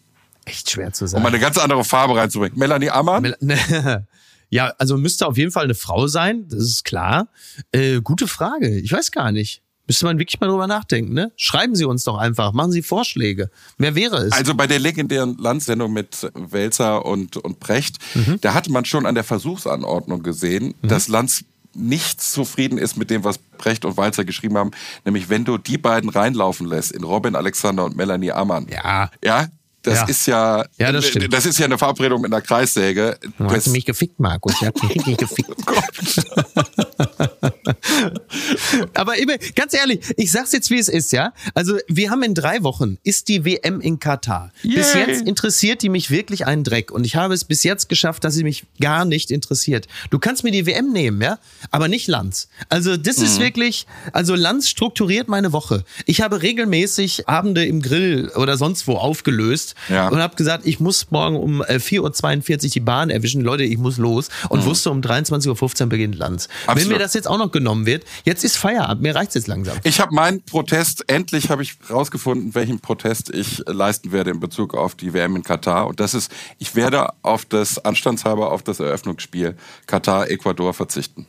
[0.46, 1.24] Echt schwer zu Um sagen.
[1.24, 2.58] mal eine ganz andere Farbe reinzubringen.
[2.58, 3.22] Melanie Ammann?
[3.42, 4.06] Mel-
[4.50, 7.28] Ja, also müsste auf jeden Fall eine Frau sein, das ist klar.
[7.74, 8.80] Äh, gute Frage.
[8.80, 9.62] Ich weiß gar nicht.
[9.88, 11.32] Müsste man wirklich mal drüber nachdenken, ne?
[11.38, 13.50] Schreiben Sie uns doch einfach, machen Sie Vorschläge.
[13.78, 14.32] Wer wäre es?
[14.34, 18.40] Also bei der legendären Landsendung mit Welzer und, und Precht, Mhm.
[18.42, 23.24] da hatte man schon an der Versuchsanordnung gesehen, dass Lanz nicht zufrieden ist mit dem,
[23.24, 24.72] was Precht und Walzer geschrieben haben,
[25.06, 28.68] nämlich wenn du die beiden reinlaufen lässt, in Robin Alexander und Melanie Ammann.
[28.70, 29.12] Ja.
[29.24, 29.48] Ja,
[29.84, 30.06] das Ja.
[30.08, 31.32] ist ja, Ja, das stimmt.
[31.32, 33.18] das ist ja eine Verabredung mit einer Kreissäge.
[33.38, 34.54] Du hast mich gefickt, Markus.
[34.60, 35.56] Du hast mich richtig gefickt.
[38.94, 41.34] Aber immer, ganz ehrlich, ich sag's jetzt, wie es ist, ja.
[41.54, 44.52] Also, wir haben in drei Wochen ist die WM in Katar.
[44.64, 45.06] Bis Yay.
[45.08, 46.92] jetzt interessiert die mich wirklich einen Dreck.
[46.92, 49.88] Und ich habe es bis jetzt geschafft, dass sie mich gar nicht interessiert.
[50.10, 51.40] Du kannst mir die WM nehmen, ja,
[51.72, 52.48] aber nicht Lanz.
[52.70, 53.24] Also, das Mhm.
[53.26, 55.84] ist wirklich, also Lanz strukturiert meine Woche.
[56.06, 60.10] Ich habe regelmäßig Abende im Grill oder sonst wo aufgelöst Ja.
[60.10, 63.42] und habe gesagt, ich muss morgen um äh, 4.42 Uhr die Bahn erwischen.
[63.42, 64.30] Leute, ich muss los.
[64.50, 66.48] Und wusste, um 23.15 Uhr beginnt Lanz.
[66.48, 66.70] Wenn Mhm.
[66.78, 66.94] Absolut.
[66.94, 69.78] mir das jetzt auch noch genommen wird, jetzt ist Feierabend, mir reicht's jetzt langsam.
[69.84, 74.74] Ich habe meinen Protest, endlich habe ich rausgefunden, welchen Protest ich leisten werde in Bezug
[74.74, 75.88] auf die WM in Katar.
[75.88, 81.28] Und das ist, ich werde auf das Anstandshalber auf das Eröffnungsspiel Katar-Ecuador verzichten.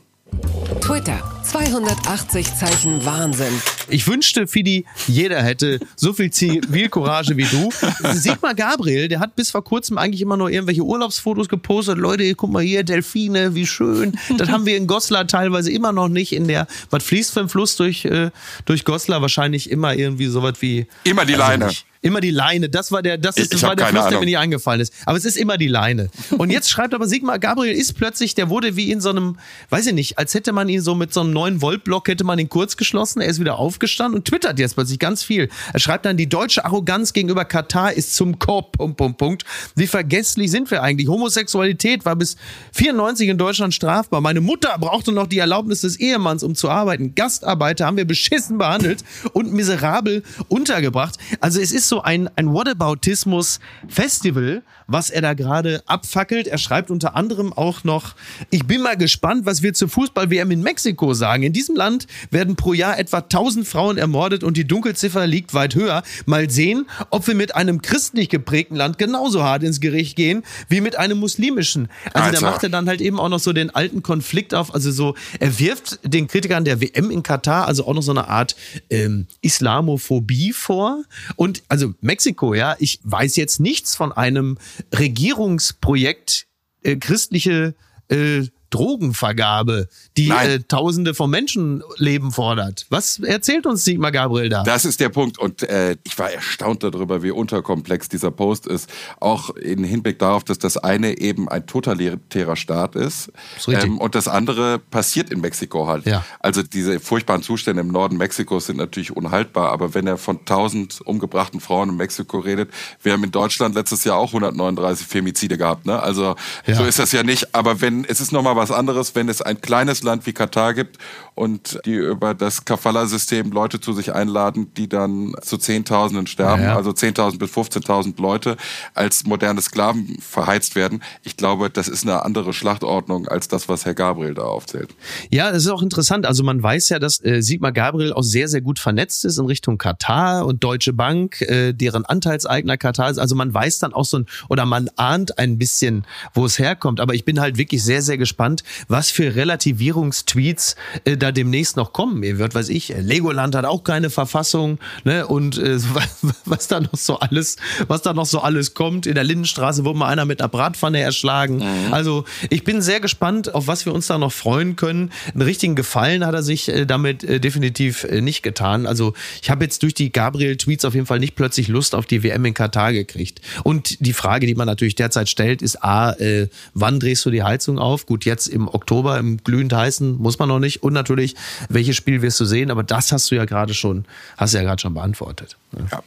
[0.80, 3.52] Twitter, 280 Zeichen Wahnsinn.
[3.88, 7.70] Ich wünschte, Fidi, jeder hätte so viel Zivilcourage wie du.
[8.12, 11.98] Sigmar Gabriel, der hat bis vor kurzem eigentlich immer nur irgendwelche Urlaubsfotos gepostet.
[11.98, 14.18] Leute, guck mal hier, Delfine, wie schön.
[14.36, 17.48] Das haben wir in Goslar teilweise immer noch nicht in der, was fließt für ein
[17.48, 18.30] Fluss durch, äh,
[18.64, 19.20] durch Goslar?
[19.22, 20.86] Wahrscheinlich immer irgendwie sowas wie.
[21.04, 21.66] Immer die Also Leine.
[21.66, 21.86] nicht.
[22.00, 24.38] Immer die Leine, das war der, das ist, das war der Fluss, der mir nicht
[24.38, 24.92] eingefallen ist.
[25.04, 26.10] Aber es ist immer die Leine.
[26.36, 29.36] Und jetzt schreibt aber Sigmar Gabriel ist plötzlich, der wurde wie in so einem,
[29.70, 32.38] weiß ich nicht, als hätte man ihn so mit so einem neuen Volt-Block hätte man
[32.38, 33.20] ihn kurz geschlossen.
[33.20, 35.48] Er ist wieder aufgestanden und twittert jetzt plötzlich ganz viel.
[35.72, 39.44] Er schreibt dann, die deutsche Arroganz gegenüber Katar ist zum Korb, Punkt, Punkt, Punkt.
[39.74, 41.08] Wie vergesslich sind wir eigentlich?
[41.08, 42.36] Homosexualität war bis
[42.74, 44.20] 94 in Deutschland strafbar.
[44.20, 47.14] Meine Mutter brauchte noch die Erlaubnis des Ehemanns, um zu arbeiten.
[47.16, 51.16] Gastarbeiter haben wir beschissen behandelt und miserabel untergebracht.
[51.40, 56.48] Also es ist so ein, ein Whataboutismus-Festival, was er da gerade abfackelt.
[56.48, 58.14] Er schreibt unter anderem auch noch,
[58.50, 61.44] ich bin mal gespannt, was wir zur Fußball-WM in Mexiko sagen.
[61.44, 65.74] In diesem Land werden pro Jahr etwa 1000 Frauen ermordet und die Dunkelziffer liegt weit
[65.74, 66.02] höher.
[66.26, 70.80] Mal sehen, ob wir mit einem christlich geprägten Land genauso hart ins Gericht gehen wie
[70.80, 71.88] mit einem muslimischen.
[72.06, 72.40] Also da Alter.
[72.40, 74.74] macht er dann halt eben auch noch so den alten Konflikt auf.
[74.74, 78.28] Also so, er wirft den Kritikern der WM in Katar also auch noch so eine
[78.28, 78.56] Art
[78.88, 81.02] ähm, Islamophobie vor.
[81.36, 84.56] Und also Mexiko, ja, ich weiß jetzt nichts von einem
[84.94, 86.46] Regierungsprojekt
[86.82, 87.74] äh, christliche
[88.08, 92.86] äh, Drogenvergabe, die äh, Tausende von Menschenleben fordert.
[92.90, 94.62] Was erzählt uns Sigmar Gabriel da?
[94.62, 95.38] Das ist der Punkt.
[95.38, 98.90] Und äh, ich war erstaunt darüber, wie unterkomplex dieser Post ist.
[99.20, 103.30] Auch im Hinblick darauf, dass das eine eben ein totalitärer Staat ist.
[103.56, 103.68] ist.
[103.68, 106.06] Ähm, und das andere passiert in Mexiko halt.
[106.06, 106.24] Ja.
[106.40, 109.72] Also diese furchtbaren Zustände im Norden Mexikos sind natürlich unhaltbar.
[109.72, 112.70] Aber wenn er von 1000 umgebrachten Frauen in Mexiko redet,
[113.02, 115.86] wir haben in Deutschland letztes Jahr auch 139 Femizide gehabt.
[115.86, 116.00] Ne?
[116.02, 116.74] Also Ja.
[116.74, 117.54] so ist das ja nicht.
[117.54, 120.98] Aber wenn es ist nochmal was anderes, wenn es ein kleines Land wie Katar gibt
[121.34, 126.70] und die über das Kafala-System Leute zu sich einladen, die dann zu Zehntausenden sterben, Ja,
[126.70, 126.76] ja.
[126.76, 128.56] also 10.000 bis 15.000 Leute
[128.94, 131.02] als moderne Sklaven verheizt werden.
[131.22, 134.94] Ich glaube, das ist eine andere Schlachtordnung als das, was Herr Gabriel da aufzählt.
[135.30, 136.26] Ja, das ist auch interessant.
[136.26, 139.46] Also man weiß ja, dass äh, Sigmar Gabriel auch sehr, sehr gut vernetzt ist in
[139.46, 143.18] Richtung Katar und Deutsche Bank, äh, deren Anteilseigner Katar ist.
[143.18, 147.00] Also man weiß dann auch so ein, oder man ahnt ein bisschen, wo es herkommt.
[147.00, 148.47] Aber ich bin halt wirklich sehr, sehr gespannt,
[148.88, 152.22] was für Relativierungstweets äh, da demnächst noch kommen.
[152.22, 155.26] Ihr wird, weiß ich, Legoland hat auch keine Verfassung, ne?
[155.26, 155.78] Und äh,
[156.44, 157.56] was, da noch so alles,
[157.86, 159.06] was da noch so alles kommt.
[159.06, 161.62] In der Lindenstraße wurde mal einer mit einer Bratpfanne erschlagen.
[161.90, 165.10] Also ich bin sehr gespannt, auf was wir uns da noch freuen können.
[165.32, 168.86] Einen richtigen Gefallen hat er sich äh, damit äh, definitiv äh, nicht getan.
[168.86, 172.22] Also ich habe jetzt durch die Gabriel-Tweets auf jeden Fall nicht plötzlich Lust auf die
[172.22, 173.40] WM in Katar gekriegt.
[173.64, 177.42] Und die Frage, die man natürlich derzeit stellt, ist A, äh, wann drehst du die
[177.42, 178.06] Heizung auf?
[178.06, 180.82] Gut, jetzt im Oktober, im glühend heißen, muss man noch nicht.
[180.82, 181.34] Und natürlich,
[181.68, 182.70] welches Spiel wirst du sehen?
[182.70, 184.04] Aber das hast du ja gerade schon,
[184.36, 185.56] hast du ja gerade schon beantwortet.
[185.90, 186.02] Ja.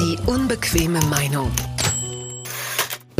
[0.00, 1.50] Die unbequeme Meinung.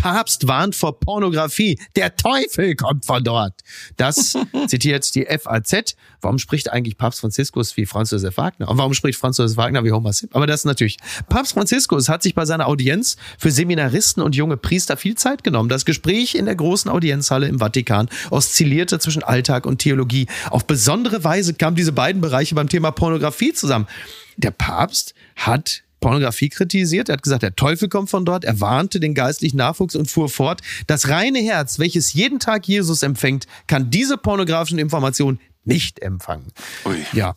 [0.06, 1.80] Papst warnt vor Pornografie.
[1.96, 3.54] Der Teufel kommt von dort.
[3.96, 4.38] Das
[4.68, 5.96] zitiert die FAZ.
[6.20, 8.68] Warum spricht eigentlich Papst Franziskus wie Franz Josef Wagner?
[8.68, 10.36] Und warum spricht Franz Josef Wagner wie Homer Simpson?
[10.36, 10.98] Aber das natürlich.
[11.28, 15.68] Papst Franziskus hat sich bei seiner Audienz für Seminaristen und junge Priester viel Zeit genommen.
[15.68, 20.28] Das Gespräch in der großen Audienzhalle im Vatikan oszillierte zwischen Alltag und Theologie.
[20.50, 23.88] Auf besondere Weise kamen diese beiden Bereiche beim Thema Pornografie zusammen.
[24.36, 27.08] Der Papst hat Pornografie kritisiert.
[27.08, 28.44] Er hat gesagt, der Teufel kommt von dort.
[28.44, 30.60] Er warnte den geistlichen Nachwuchs und fuhr fort.
[30.86, 36.52] Das reine Herz, welches jeden Tag Jesus empfängt, kann diese pornografischen Informationen nicht empfangen.
[36.84, 37.04] Ui.
[37.12, 37.36] Ja.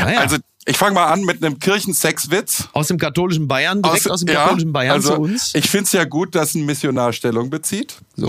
[0.00, 0.20] Naja.
[0.20, 0.36] Also
[0.70, 2.68] ich fange mal an mit einem Kirchensexwitz.
[2.72, 5.50] aus dem katholischen Bayern, direkt aus, dem ja, katholischen Bayern also zu uns.
[5.54, 7.96] Ich finde es ja gut, dass ein Missionar Stellung bezieht.
[8.16, 8.26] So,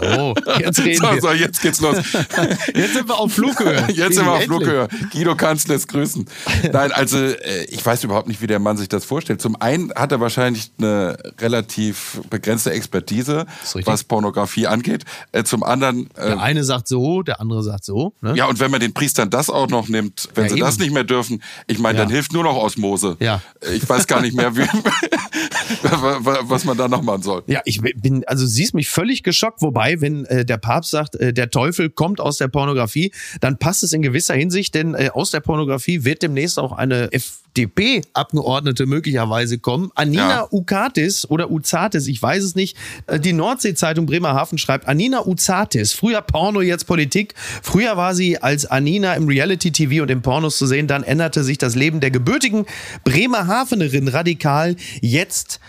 [0.00, 1.20] so jetzt reden So, wir.
[1.20, 1.96] so, jetzt geht's los.
[2.74, 3.86] Jetzt sind wir auf Flughöhe.
[3.94, 4.42] Jetzt sind wir auf.
[4.44, 4.88] Flughöhe.
[5.12, 6.26] Guido kannst lässt grüßen.
[6.72, 9.40] Nein, also äh, ich weiß überhaupt nicht, wie der Mann sich das vorstellt.
[9.40, 13.46] Zum einen hat er wahrscheinlich eine relativ begrenzte Expertise,
[13.84, 15.04] was Pornografie angeht.
[15.32, 18.12] Äh, Zum anderen, äh, Der eine sagt so, der andere sagt so.
[18.20, 18.34] Ne?
[18.36, 20.64] ja, und wenn man den Priestern das auch noch nimmt, wenn Ja, sie eben.
[20.66, 22.14] das nicht mehr dürfen, ich meine, dann Ja.
[22.14, 23.16] hilft nur noch Osmose.
[23.20, 23.40] Ja.
[23.74, 24.62] Ich weiß gar nicht mehr, wie,
[25.82, 27.42] was man da noch machen soll.
[27.46, 31.32] Ja, ich bin, also siehst mich völlig geschockt, wobei, wenn äh, der Papst sagt, äh,
[31.32, 35.30] der Teufel kommt aus der Pornografie, dann passt es in gewisser Hinsicht, denn äh, aus
[35.30, 37.08] der Pornografie wird demnächst auch eine
[37.54, 39.90] FDP-Abgeordnete möglicherweise kommen.
[39.94, 40.48] Anina Ja.
[40.50, 42.76] Ukatis oder Uzatis, ich weiß es nicht.
[43.06, 47.34] Äh, die Nordsee-Zeitung Bremerhaven schreibt, Anina Uzatis, früher Porno, jetzt Politik.
[47.62, 51.58] Früher war sie als Anina im Reality-TV und im Pornos zu sehen, dann änderte sich
[51.58, 52.66] das Leben der gebürtigen
[53.04, 54.76] Bremerhavenerin radikal.
[55.00, 55.60] Jetzt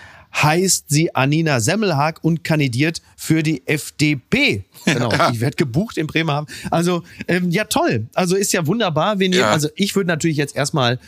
[0.41, 4.63] heißt sie Anina Semmelhag und kandidiert für die FDP.
[4.85, 6.45] Genau, die wird gebucht in Bremerhaven.
[6.69, 9.17] Also ähm, ja toll, also ist ja wunderbar.
[9.17, 9.49] Wenn ihr, Ja.
[9.51, 10.99] Also ich würde natürlich jetzt erstmal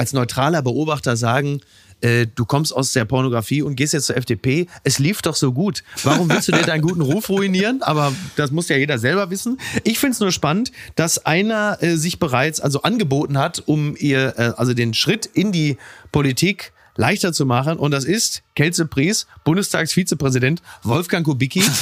[0.00, 1.60] als neutraler Beobachter sagen,
[2.00, 4.66] äh, du kommst aus der Pornografie und gehst jetzt zur FDP.
[4.82, 5.84] Es lief doch so gut.
[6.04, 7.82] Warum willst du dir deinen guten Ruf ruinieren?
[7.82, 9.60] Aber das muss ja jeder selber wissen.
[9.84, 14.38] Ich finde es nur spannend, dass einer äh, sich bereits also angeboten hat, um ihr
[14.38, 15.76] äh, also den Schritt in die
[16.12, 17.76] Politik leichter zu machen.
[17.76, 21.62] Und das ist Kelze Pries, Bundestagsvizepräsident Wolfgang Kubicki.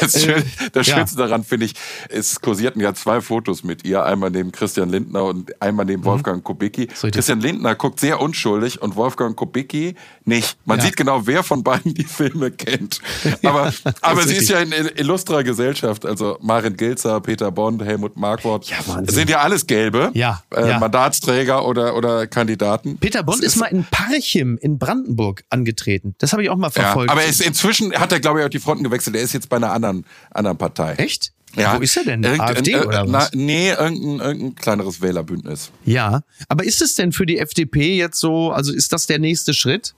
[0.00, 0.96] Das, Schön, das Äh, ja.
[0.98, 1.74] Schönste daran finde ich,
[2.08, 6.42] es kursierten ja zwei Fotos mit ihr, einmal neben Christian Lindner und einmal neben Wolfgang
[6.44, 6.88] Kubicki.
[7.02, 7.10] Mhm.
[7.10, 10.56] Christian Lindner guckt sehr unschuldig und Wolfgang Kubicki nicht.
[10.64, 10.84] Man Ja.
[10.86, 13.00] sieht genau, wer von beiden die Filme kennt.
[13.42, 16.04] Aber, aber sie ist ja in illustrer Gesellschaft.
[16.04, 18.66] Also Marin Gilzer, Peter Bond, Helmut Marquardt.
[18.68, 19.06] Ja, Wahnsinn.
[19.06, 20.10] Das sind ja alles Gelbe.
[20.14, 20.78] Ja, Äh, ja.
[20.78, 22.98] Mandatsträger oder, oder Kandidaten.
[22.98, 26.14] Peter Bond ist mal in Parchim in Brandenburg angetreten.
[26.18, 27.10] Das habe ich auch mal ja, verfolgt.
[27.10, 29.16] aber er ist, inzwischen hat er, glaube ich, auch die Fronten gewechselt.
[29.16, 30.94] Er ist jetzt bei einer anderen, anderen Partei.
[30.94, 31.32] Echt?
[31.54, 31.76] Ja.
[31.76, 32.22] Wo ist er denn?
[32.22, 33.32] Irgend- AfD äh, oder na, was?
[33.34, 35.70] nee, irgendein, irgendein kleineres Wählerbündnis.
[35.84, 39.52] Ja, aber ist es denn für die FDP jetzt so, also ist das der nächste
[39.52, 39.94] Schritt?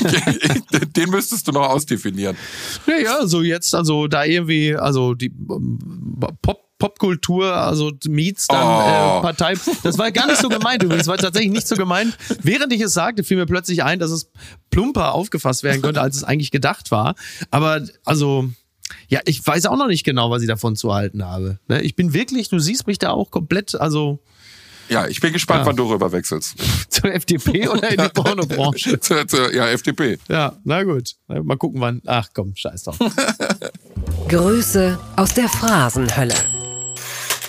[0.96, 2.36] Den müsstest du noch ausdefinieren.
[2.86, 5.78] Ja, ja, so jetzt, also da irgendwie, also die ähm,
[6.40, 6.60] Pop.
[6.84, 9.18] Popkultur, also meets dann Oh.
[9.18, 9.54] äh, Partei.
[9.82, 12.14] Das war gar nicht so gemeint übrigens, war tatsächlich nicht so gemeint.
[12.42, 14.30] Während ich es sagte, fiel mir plötzlich ein, dass es
[14.70, 17.14] plumper aufgefasst werden könnte, als es eigentlich gedacht war.
[17.50, 18.50] Aber also,
[19.08, 21.58] ja, ich weiß auch noch nicht genau, was ich davon zu halten habe.
[21.68, 24.18] Ne, Ich bin wirklich, du siehst mich da auch komplett, also
[24.90, 25.66] Ja, ich bin gespannt, Ja.
[25.66, 26.56] wann du rüber wechselst.
[26.90, 29.00] zur FDP oder in die Pornobranche.
[29.00, 30.18] Zur- zur- ja, FDP.
[30.28, 31.12] Ja, na gut.
[31.28, 32.02] Mal gucken, wann.
[32.04, 32.98] Ach komm, scheiß drauf.
[34.28, 36.34] Grüße aus der Phrasenhölle.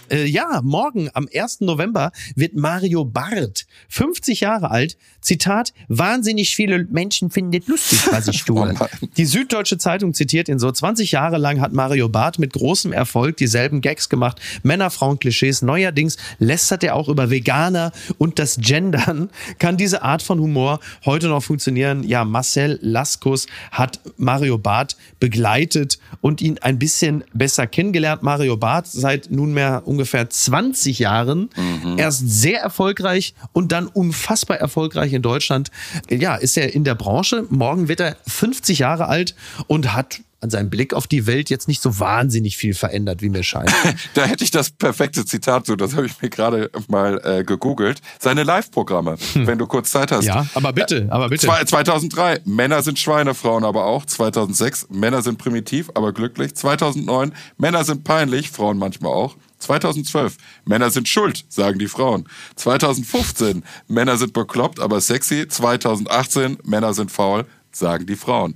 [0.09, 1.61] Äh, ja, morgen am 1.
[1.61, 4.97] November wird Mario Barth 50 Jahre alt.
[5.21, 8.73] Zitat, wahnsinnig viele Menschen finden es lustig, was ich tue.
[9.17, 13.37] Die Süddeutsche Zeitung zitiert ihn so, 20 Jahre lang hat Mario Barth mit großem Erfolg
[13.37, 15.63] dieselben Gags gemacht, Männer-Frauen-Klischees.
[15.63, 19.29] Neuerdings lästert er auch über Veganer und das Gendern.
[19.57, 22.03] Kann diese Art von Humor heute noch funktionieren?
[22.03, 28.21] Ja, Marcel Laskus hat Mario Barth begleitet und ihn ein bisschen besser kennengelernt.
[28.21, 31.49] Mario Barth seit nunmehr ungefähr 20 Jahren.
[31.97, 35.71] Erst sehr erfolgreich und dann unfassbar erfolgreich in Deutschland.
[36.10, 37.45] Ja, ist er in der Branche.
[37.49, 39.36] Morgen wird er 50 Jahre alt
[39.67, 43.29] und hat an seinem Blick auf die Welt jetzt nicht so wahnsinnig viel verändert, wie
[43.29, 43.71] mir scheint.
[44.13, 47.99] Da hätte ich das perfekte Zitat zu, das habe ich mir gerade mal äh, gegoogelt.
[48.19, 50.21] Seine Live-Programme, wenn du kurz Zeit hast.
[50.25, 50.27] Hm.
[50.27, 51.47] Ja, aber bitte, aber bitte.
[51.47, 54.05] Zwei- 2003, Männer sind Schweine, Frauen aber auch.
[54.05, 56.53] 2006, Männer sind primitiv, aber glücklich.
[56.53, 59.36] 2009, Männer sind peinlich, Frauen manchmal auch.
[59.65, 62.28] 2012, Männer sind schuld, sagen die Frauen.
[62.56, 65.47] 2015, Männer sind bekloppt, aber sexy.
[65.47, 68.56] 2018, Männer sind faul, sagen die Frauen.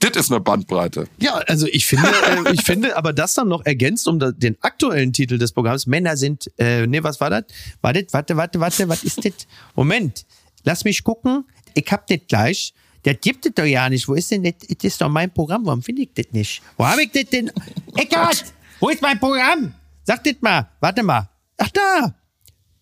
[0.00, 1.08] Das ist eine Bandbreite.
[1.18, 5.12] Ja, also ich finde, äh, ich finde, aber das dann noch ergänzt um den aktuellen
[5.14, 5.86] Titel des Programms.
[5.86, 7.44] Männer sind, äh, nee, was war das?
[7.80, 9.32] Warte, warte, warte, warte, was ist das?
[9.74, 10.26] Moment,
[10.64, 11.44] lass mich gucken.
[11.72, 12.74] Ich hab das gleich.
[13.02, 14.06] Das gibt es doch ja nicht.
[14.06, 14.54] Wo ist denn das?
[14.60, 15.64] Das ist doch mein Programm.
[15.64, 16.62] Warum finde ich das nicht?
[16.76, 17.50] Wo habe ich das denn?
[17.96, 18.44] Eckart,
[18.80, 19.74] wo ist mein Programm?
[20.04, 20.70] Sag das mal.
[20.80, 21.28] Warte mal.
[21.56, 22.14] Ach da.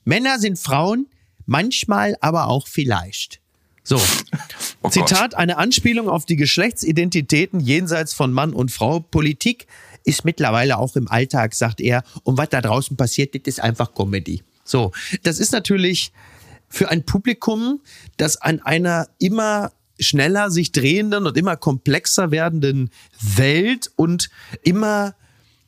[0.05, 1.07] Männer sind Frauen,
[1.47, 3.41] manchmal aber auch vielleicht.
[3.85, 4.01] So.
[4.83, 4.89] Oh.
[4.89, 9.01] Zitat, eine Anspielung auf die Geschlechtsidentitäten jenseits von Mann und Frau.
[9.01, 9.67] Politik
[10.05, 12.03] ist mittlerweile auch im Alltag, sagt er.
[12.25, 14.43] Und was da draußen passiert, das ist einfach Comedy.
[14.65, 14.93] So.
[15.23, 16.13] Das ist natürlich
[16.69, 17.81] für ein Publikum,
[18.17, 24.31] das an einer immer schneller sich drehenden und immer komplexer werdenden Welt und
[24.63, 25.15] immer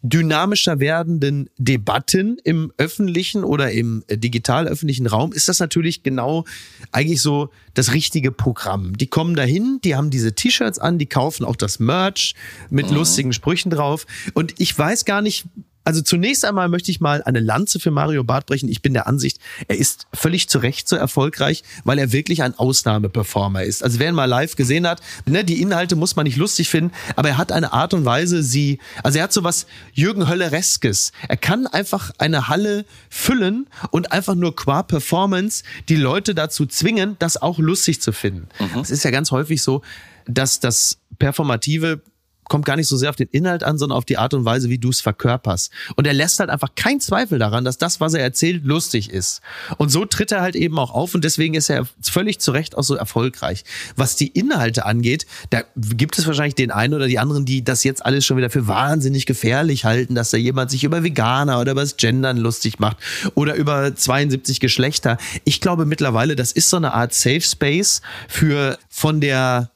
[0.04, 6.44] dynamischer werdenden Debatten im öffentlichen oder im äh, digital öffentlichen Raum ist das natürlich genau
[6.92, 8.98] eigentlich so das richtige Programm.
[8.98, 12.34] Die kommen dahin, die haben diese T-Shirts an, die kaufen auch das Merch
[12.68, 15.46] mit lustigen Sprüchen drauf und ich weiß gar nicht,
[15.84, 18.68] also zunächst einmal möchte ich mal eine Lanze für Mario Barth brechen.
[18.68, 22.58] Ich bin der Ansicht, er ist völlig zu Recht so erfolgreich, weil er wirklich ein
[22.58, 23.84] Ausnahmeperformer ist.
[23.84, 26.92] Also wer ihn mal live gesehen hat, ne, die Inhalte muss man nicht lustig finden,
[27.16, 31.12] aber er hat eine Art und Weise, sie, also er hat so was Jürgen Höllereskes.
[31.28, 37.16] Er kann einfach eine Halle füllen und einfach nur qua Performance die Leute dazu zwingen,
[37.18, 38.48] das auch lustig zu finden.
[38.80, 39.82] Es ist ja ganz häufig so,
[40.26, 42.00] dass das Performative
[42.48, 44.68] kommt gar nicht so sehr auf den Inhalt an, sondern auf die Art und Weise,
[44.68, 45.70] wie du es verkörperst.
[45.96, 49.40] Und er lässt halt einfach keinen Zweifel daran, dass das, was er erzählt, lustig ist.
[49.78, 52.76] Und so tritt er halt eben auch auf und deswegen ist er völlig zu Recht
[52.76, 53.64] auch so erfolgreich.
[53.96, 57.84] Was die Inhalte angeht, da gibt es wahrscheinlich den einen oder die anderen, die das
[57.84, 61.72] jetzt alles schon wieder für wahnsinnig gefährlich halten, dass da jemand sich über Veganer oder
[61.72, 62.96] über das Gendern lustig macht
[63.34, 65.18] oder über 72 Geschlechter.
[65.44, 69.70] Ich glaube mittlerweile, das ist so eine Art Safe Space für von der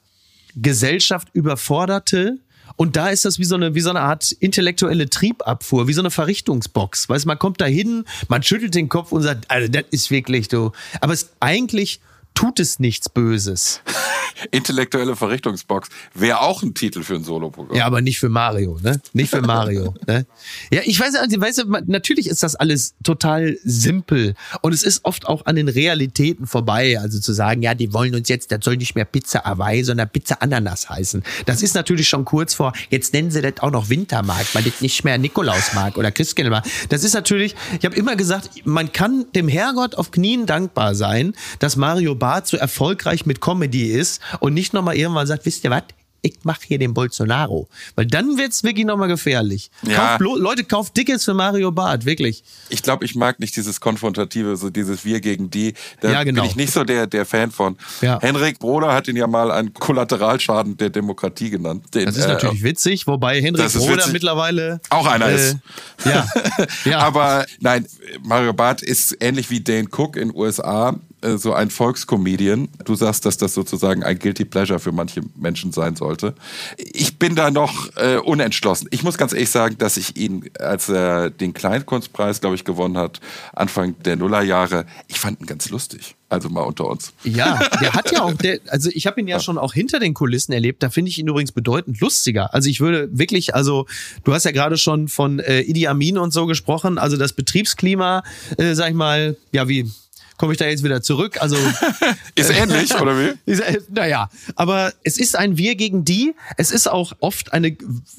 [0.55, 2.39] Gesellschaft überforderte.
[2.79, 6.01] Und da ist das wie so eine, wie so eine Art intellektuelle Triebabfuhr, wie so
[6.01, 7.09] eine Verrichtungsbox.
[7.09, 10.47] Weißt, man kommt da hin, man schüttelt den Kopf und sagt, also das ist wirklich
[10.47, 10.71] du.
[11.01, 12.01] Aber es eigentlich
[12.39, 13.81] tut es nichts Böses.
[14.53, 17.77] Intellektuelle Verrichtungsbox wäre auch ein Titel für ein Soloprogramm.
[17.77, 19.01] Ja, aber nicht für Mario, ne?
[19.13, 19.95] Nicht für Mario.
[20.07, 20.25] ne?
[20.71, 25.05] Ja, ich weiß, also, weißt du, natürlich ist das alles total simpel und es ist
[25.05, 27.01] oft auch an den Realitäten vorbei.
[27.01, 30.09] Also zu sagen, ja, die wollen uns jetzt, das soll nicht mehr Pizza Hawaii, sondern
[30.09, 31.25] Pizza Ananas heißen.
[31.47, 34.81] Das ist natürlich schon kurz vor, jetzt nennen sie das auch noch Wintermarkt, weil das
[34.81, 36.69] nicht mehr Nikolausmarkt oder Christkindlmarkt.
[36.91, 41.33] Das ist natürlich, ich habe immer gesagt, man kann dem Herrgott auf Knien dankbar sein,
[41.59, 45.71] dass Mario Barth so erfolgreich mit Comedy ist und nicht nochmal irgendwann sagt, wisst ihr
[45.71, 45.85] was?
[46.21, 47.69] Ich mache hier den Bolsonaro.
[47.95, 49.71] Weil dann wird's wirklich nochmal gefährlich.
[49.87, 49.95] Ja.
[50.19, 52.43] Kauft blo- Leute, kauft Tickets für Mario Barth, wirklich.
[52.71, 55.75] Ich glaube, ich mag nicht dieses Konfrontative, so dieses Wir gegen die.
[56.01, 56.43] Da Ja, genau.
[56.43, 57.79] bin ich nicht so der, der Fan von.
[58.01, 58.19] Ja.
[58.21, 61.85] Henrik Broder hat ihn ja mal einen Kollateralschaden der Demokratie genannt.
[61.95, 65.57] Den, Das ist äh, natürlich witzig, wobei Henrik Broder mittlerweile Auch einer ist.
[66.05, 66.27] Ja.
[66.85, 66.99] ja.
[66.99, 67.87] Aber nein,
[68.25, 72.69] Mario Barth ist ähnlich wie Dane Cook in USA äh, so ein Volkscomedian.
[72.85, 76.35] Du sagst, dass das sozusagen ein Guilty Pleasure für manche Menschen sein sollte.
[76.77, 78.89] Ich bin da noch äh, unentschlossen.
[78.91, 82.97] Ich muss ganz ehrlich sagen, dass ich ihn, als er den Kleinkunstpreis, glaube ich, gewonnen
[82.97, 83.21] hat,
[83.55, 86.15] Anfang der Nullerjahre, ich fand ihn ganz lustig.
[86.31, 87.15] Also mal unter uns.
[87.25, 90.13] Ja, der hat ja auch, der, also ich habe ihn ja schon auch hinter den
[90.13, 90.83] Kulissen erlebt.
[90.83, 92.53] Da finde ich ihn übrigens bedeutend lustiger.
[92.53, 93.87] Also ich würde wirklich, also
[94.25, 96.99] du hast ja gerade schon von äh, Idi Amin und so gesprochen.
[96.99, 98.23] Also das Betriebsklima,
[98.59, 99.91] äh, sag ich mal, ja wie
[100.39, 101.43] komme ich da jetzt wieder zurück?
[101.43, 101.57] Also
[102.35, 103.35] Ist ähnlich, oder wie?
[103.51, 106.35] Ist, Naja, aber es ist ein Wir gegen die.
[106.57, 107.77] Es ist auch oft eine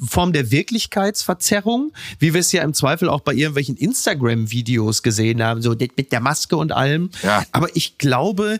[0.08, 5.62] Form der Wirklichkeitsverzerrung, wie wir es ja im Zweifel auch bei irgendwelchen Instagram-Videos gesehen haben,
[5.62, 7.10] so mit der Maske und allem.
[7.23, 7.43] Ja.
[7.51, 8.60] Aber ich glaube,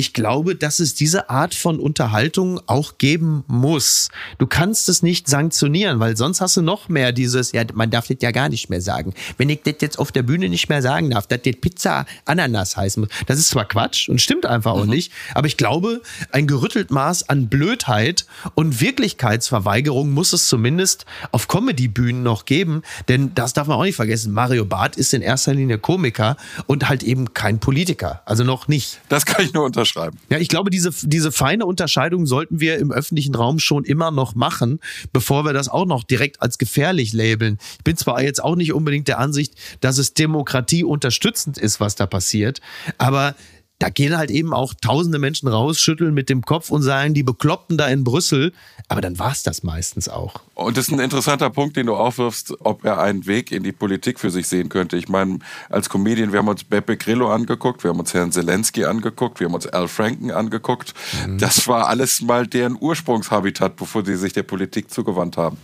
[0.00, 4.08] ich glaube, dass es diese Art von Unterhaltung auch geben muss.
[4.38, 8.08] Du kannst es nicht sanktionieren, weil sonst hast du noch mehr dieses, ja, man darf
[8.08, 9.12] das ja gar nicht mehr sagen.
[9.36, 12.78] Wenn ich das jetzt auf der Bühne nicht mehr sagen darf, dass das Pizza Ananas
[12.78, 13.10] heißen muss.
[13.26, 16.00] Das ist zwar Quatsch und stimmt einfach auch nicht, aber ich glaube,
[16.32, 23.34] ein gerüttelt Maß an Blödheit und Wirklichkeitsverweigerung muss es zumindest auf Comedy-Bühnen noch geben, denn
[23.34, 24.32] das darf man auch nicht vergessen.
[24.32, 28.22] Mario Barth ist in erster Linie Komiker und halt eben kein Politiker.
[28.24, 29.02] Also noch nicht.
[29.10, 29.89] Das kann ich nur unterschreiben.
[30.30, 34.34] Ja, ich glaube, diese, diese feine Unterscheidung sollten wir im öffentlichen Raum schon immer noch
[34.34, 34.80] machen,
[35.12, 37.58] bevor wir das auch noch direkt als gefährlich labeln.
[37.78, 41.94] Ich bin zwar jetzt auch nicht unbedingt der Ansicht, dass es Demokratie unterstützend ist, was
[41.94, 42.60] da passiert,
[42.98, 43.34] aber
[43.80, 47.22] da gehen halt eben auch tausende Menschen raus, schütteln mit dem Kopf und sagen, die
[47.22, 48.52] Bekloppten da in Brüssel.
[48.88, 50.34] Aber dann war's das meistens auch.
[50.54, 53.72] Und das ist ein interessanter Punkt, den du aufwirfst, ob er einen Weg in die
[53.72, 54.98] Politik für sich sehen könnte.
[54.98, 55.38] Ich meine,
[55.70, 59.46] als Comedian, wir haben uns Beppe Grillo angeguckt, wir haben uns Herrn Zelensky angeguckt, wir
[59.46, 60.92] haben uns Al Franken angeguckt.
[61.38, 65.56] Das war alles mal deren Ursprungshabitat, bevor sie sich der Politik zugewandt haben.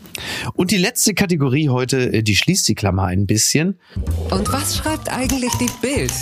[0.55, 3.79] Und die letzte Kategorie heute, äh, die schließt die Klammer ein bisschen.
[4.31, 6.13] Und was schreibt eigentlich die Bild?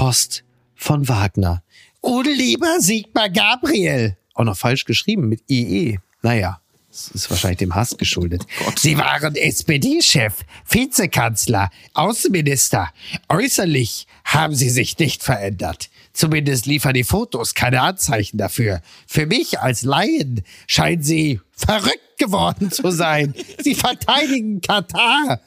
[0.00, 0.44] Post
[0.76, 1.62] von Wagner.
[2.00, 4.16] Oh, lieber Sigmar Gabriel.
[4.32, 5.98] Auch noch falsch geschrieben mit IE.
[6.22, 8.46] Naja, das ist wahrscheinlich dem Hass geschuldet.
[8.78, 10.36] Sie waren SPD-Chef,
[10.66, 12.88] Vizekanzler, Außenminister.
[13.28, 15.90] Äußerlich haben Sie sich nicht verändert.
[16.14, 18.80] Zumindest liefern die Fotos keine Anzeichen dafür.
[19.06, 23.34] Für mich als Laien scheinen Sie verrückt geworden zu sein.
[23.58, 25.42] Sie verteidigen Katar.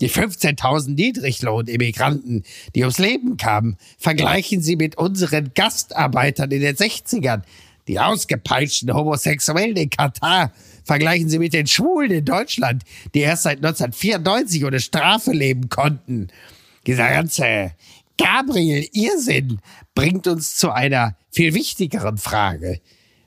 [0.00, 7.42] Die 15.000 Niedriglohn-Immigranten, die ums Leben kamen, vergleichen Sie mit unseren Gastarbeitern in den 60ern.
[7.88, 10.52] Die ausgepeitschten Homosexuellen in Katar
[10.84, 12.82] vergleichen sie mit den Schwulen in Deutschland,
[13.14, 16.28] die erst seit 1994 ohne Strafe leben konnten.
[16.86, 17.72] Dieser ganze
[18.18, 19.60] Gabriel-Irrsinn
[19.94, 22.80] bringt uns zu einer viel wichtigeren Frage.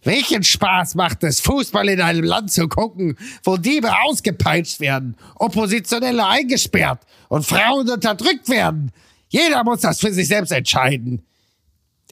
[0.03, 6.25] Welchen Spaß macht es, Fußball in einem Land zu gucken, wo Diebe ausgepeitscht werden, Oppositionelle
[6.25, 8.91] eingesperrt und Frauen unterdrückt werden?
[9.27, 11.21] Jeder muss das für sich selbst entscheiden.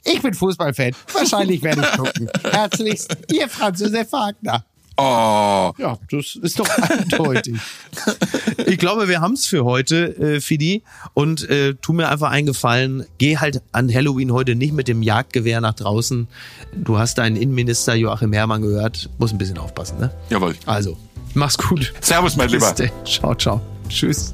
[0.03, 0.91] Ich bin Fußballfan.
[1.13, 2.29] Wahrscheinlich werde ich gucken.
[2.43, 4.63] Herzlichst, Ihr Franz Josef Wagner.
[4.99, 7.55] Oh, Ja, das ist doch eindeutig.
[8.65, 10.81] ich glaube, wir haben's für heute, äh, Fidi.
[11.13, 13.05] Und äh, tu mir einfach einen Gefallen.
[13.19, 16.27] Geh halt an Halloween heute nicht mit dem Jagdgewehr nach draußen.
[16.73, 19.09] Du hast deinen Innenminister Joachim Herrmann gehört.
[19.19, 20.11] Muss ein bisschen aufpassen, ne?
[20.29, 20.55] jawohl.
[20.65, 20.97] Also,
[21.35, 21.93] mach's gut.
[22.01, 22.73] Servus, mein Lieber.
[23.05, 23.61] Ciao, ciao.
[23.89, 24.33] Tschüss.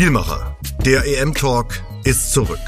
[0.00, 0.56] Spielmacher.
[0.86, 1.74] Der EM-Talk
[2.04, 2.58] ist zurück.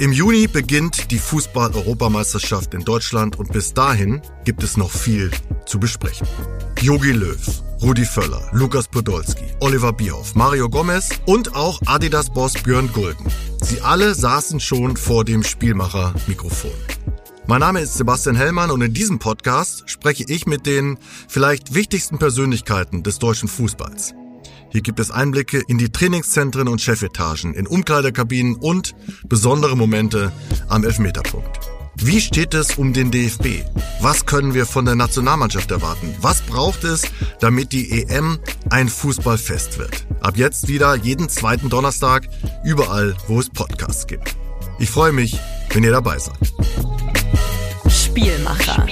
[0.00, 5.30] Im Juni beginnt die Fußball-Europameisterschaft in Deutschland und bis dahin gibt es noch viel
[5.66, 6.26] zu besprechen.
[6.80, 7.38] Jogi Löw,
[7.80, 13.26] Rudi Völler, Lukas Podolski, Oliver Bierhoff, Mario Gomez und auch Adidas-Boss Björn Gulden.
[13.62, 16.72] Sie alle saßen schon vor dem Spielmacher-Mikrofon.
[17.46, 20.98] Mein Name ist Sebastian Hellmann und in diesem Podcast spreche ich mit den
[21.28, 24.12] vielleicht wichtigsten Persönlichkeiten des deutschen Fußballs.
[24.74, 28.96] Hier gibt es Einblicke in die Trainingszentren und Chefetagen, in Umkleidekabinen und
[29.28, 30.32] besondere Momente
[30.66, 31.60] am Elfmeterpunkt.
[31.94, 33.62] Wie steht es um den DFB?
[34.00, 36.12] Was können wir von der Nationalmannschaft erwarten?
[36.20, 37.02] Was braucht es,
[37.38, 40.08] damit die EM ein Fußballfest wird?
[40.20, 42.28] Ab jetzt wieder jeden zweiten Donnerstag,
[42.64, 44.34] überall, wo es Podcasts gibt.
[44.80, 45.38] Ich freue mich,
[45.72, 46.52] wenn ihr dabei seid.
[47.88, 48.84] Spielmacher.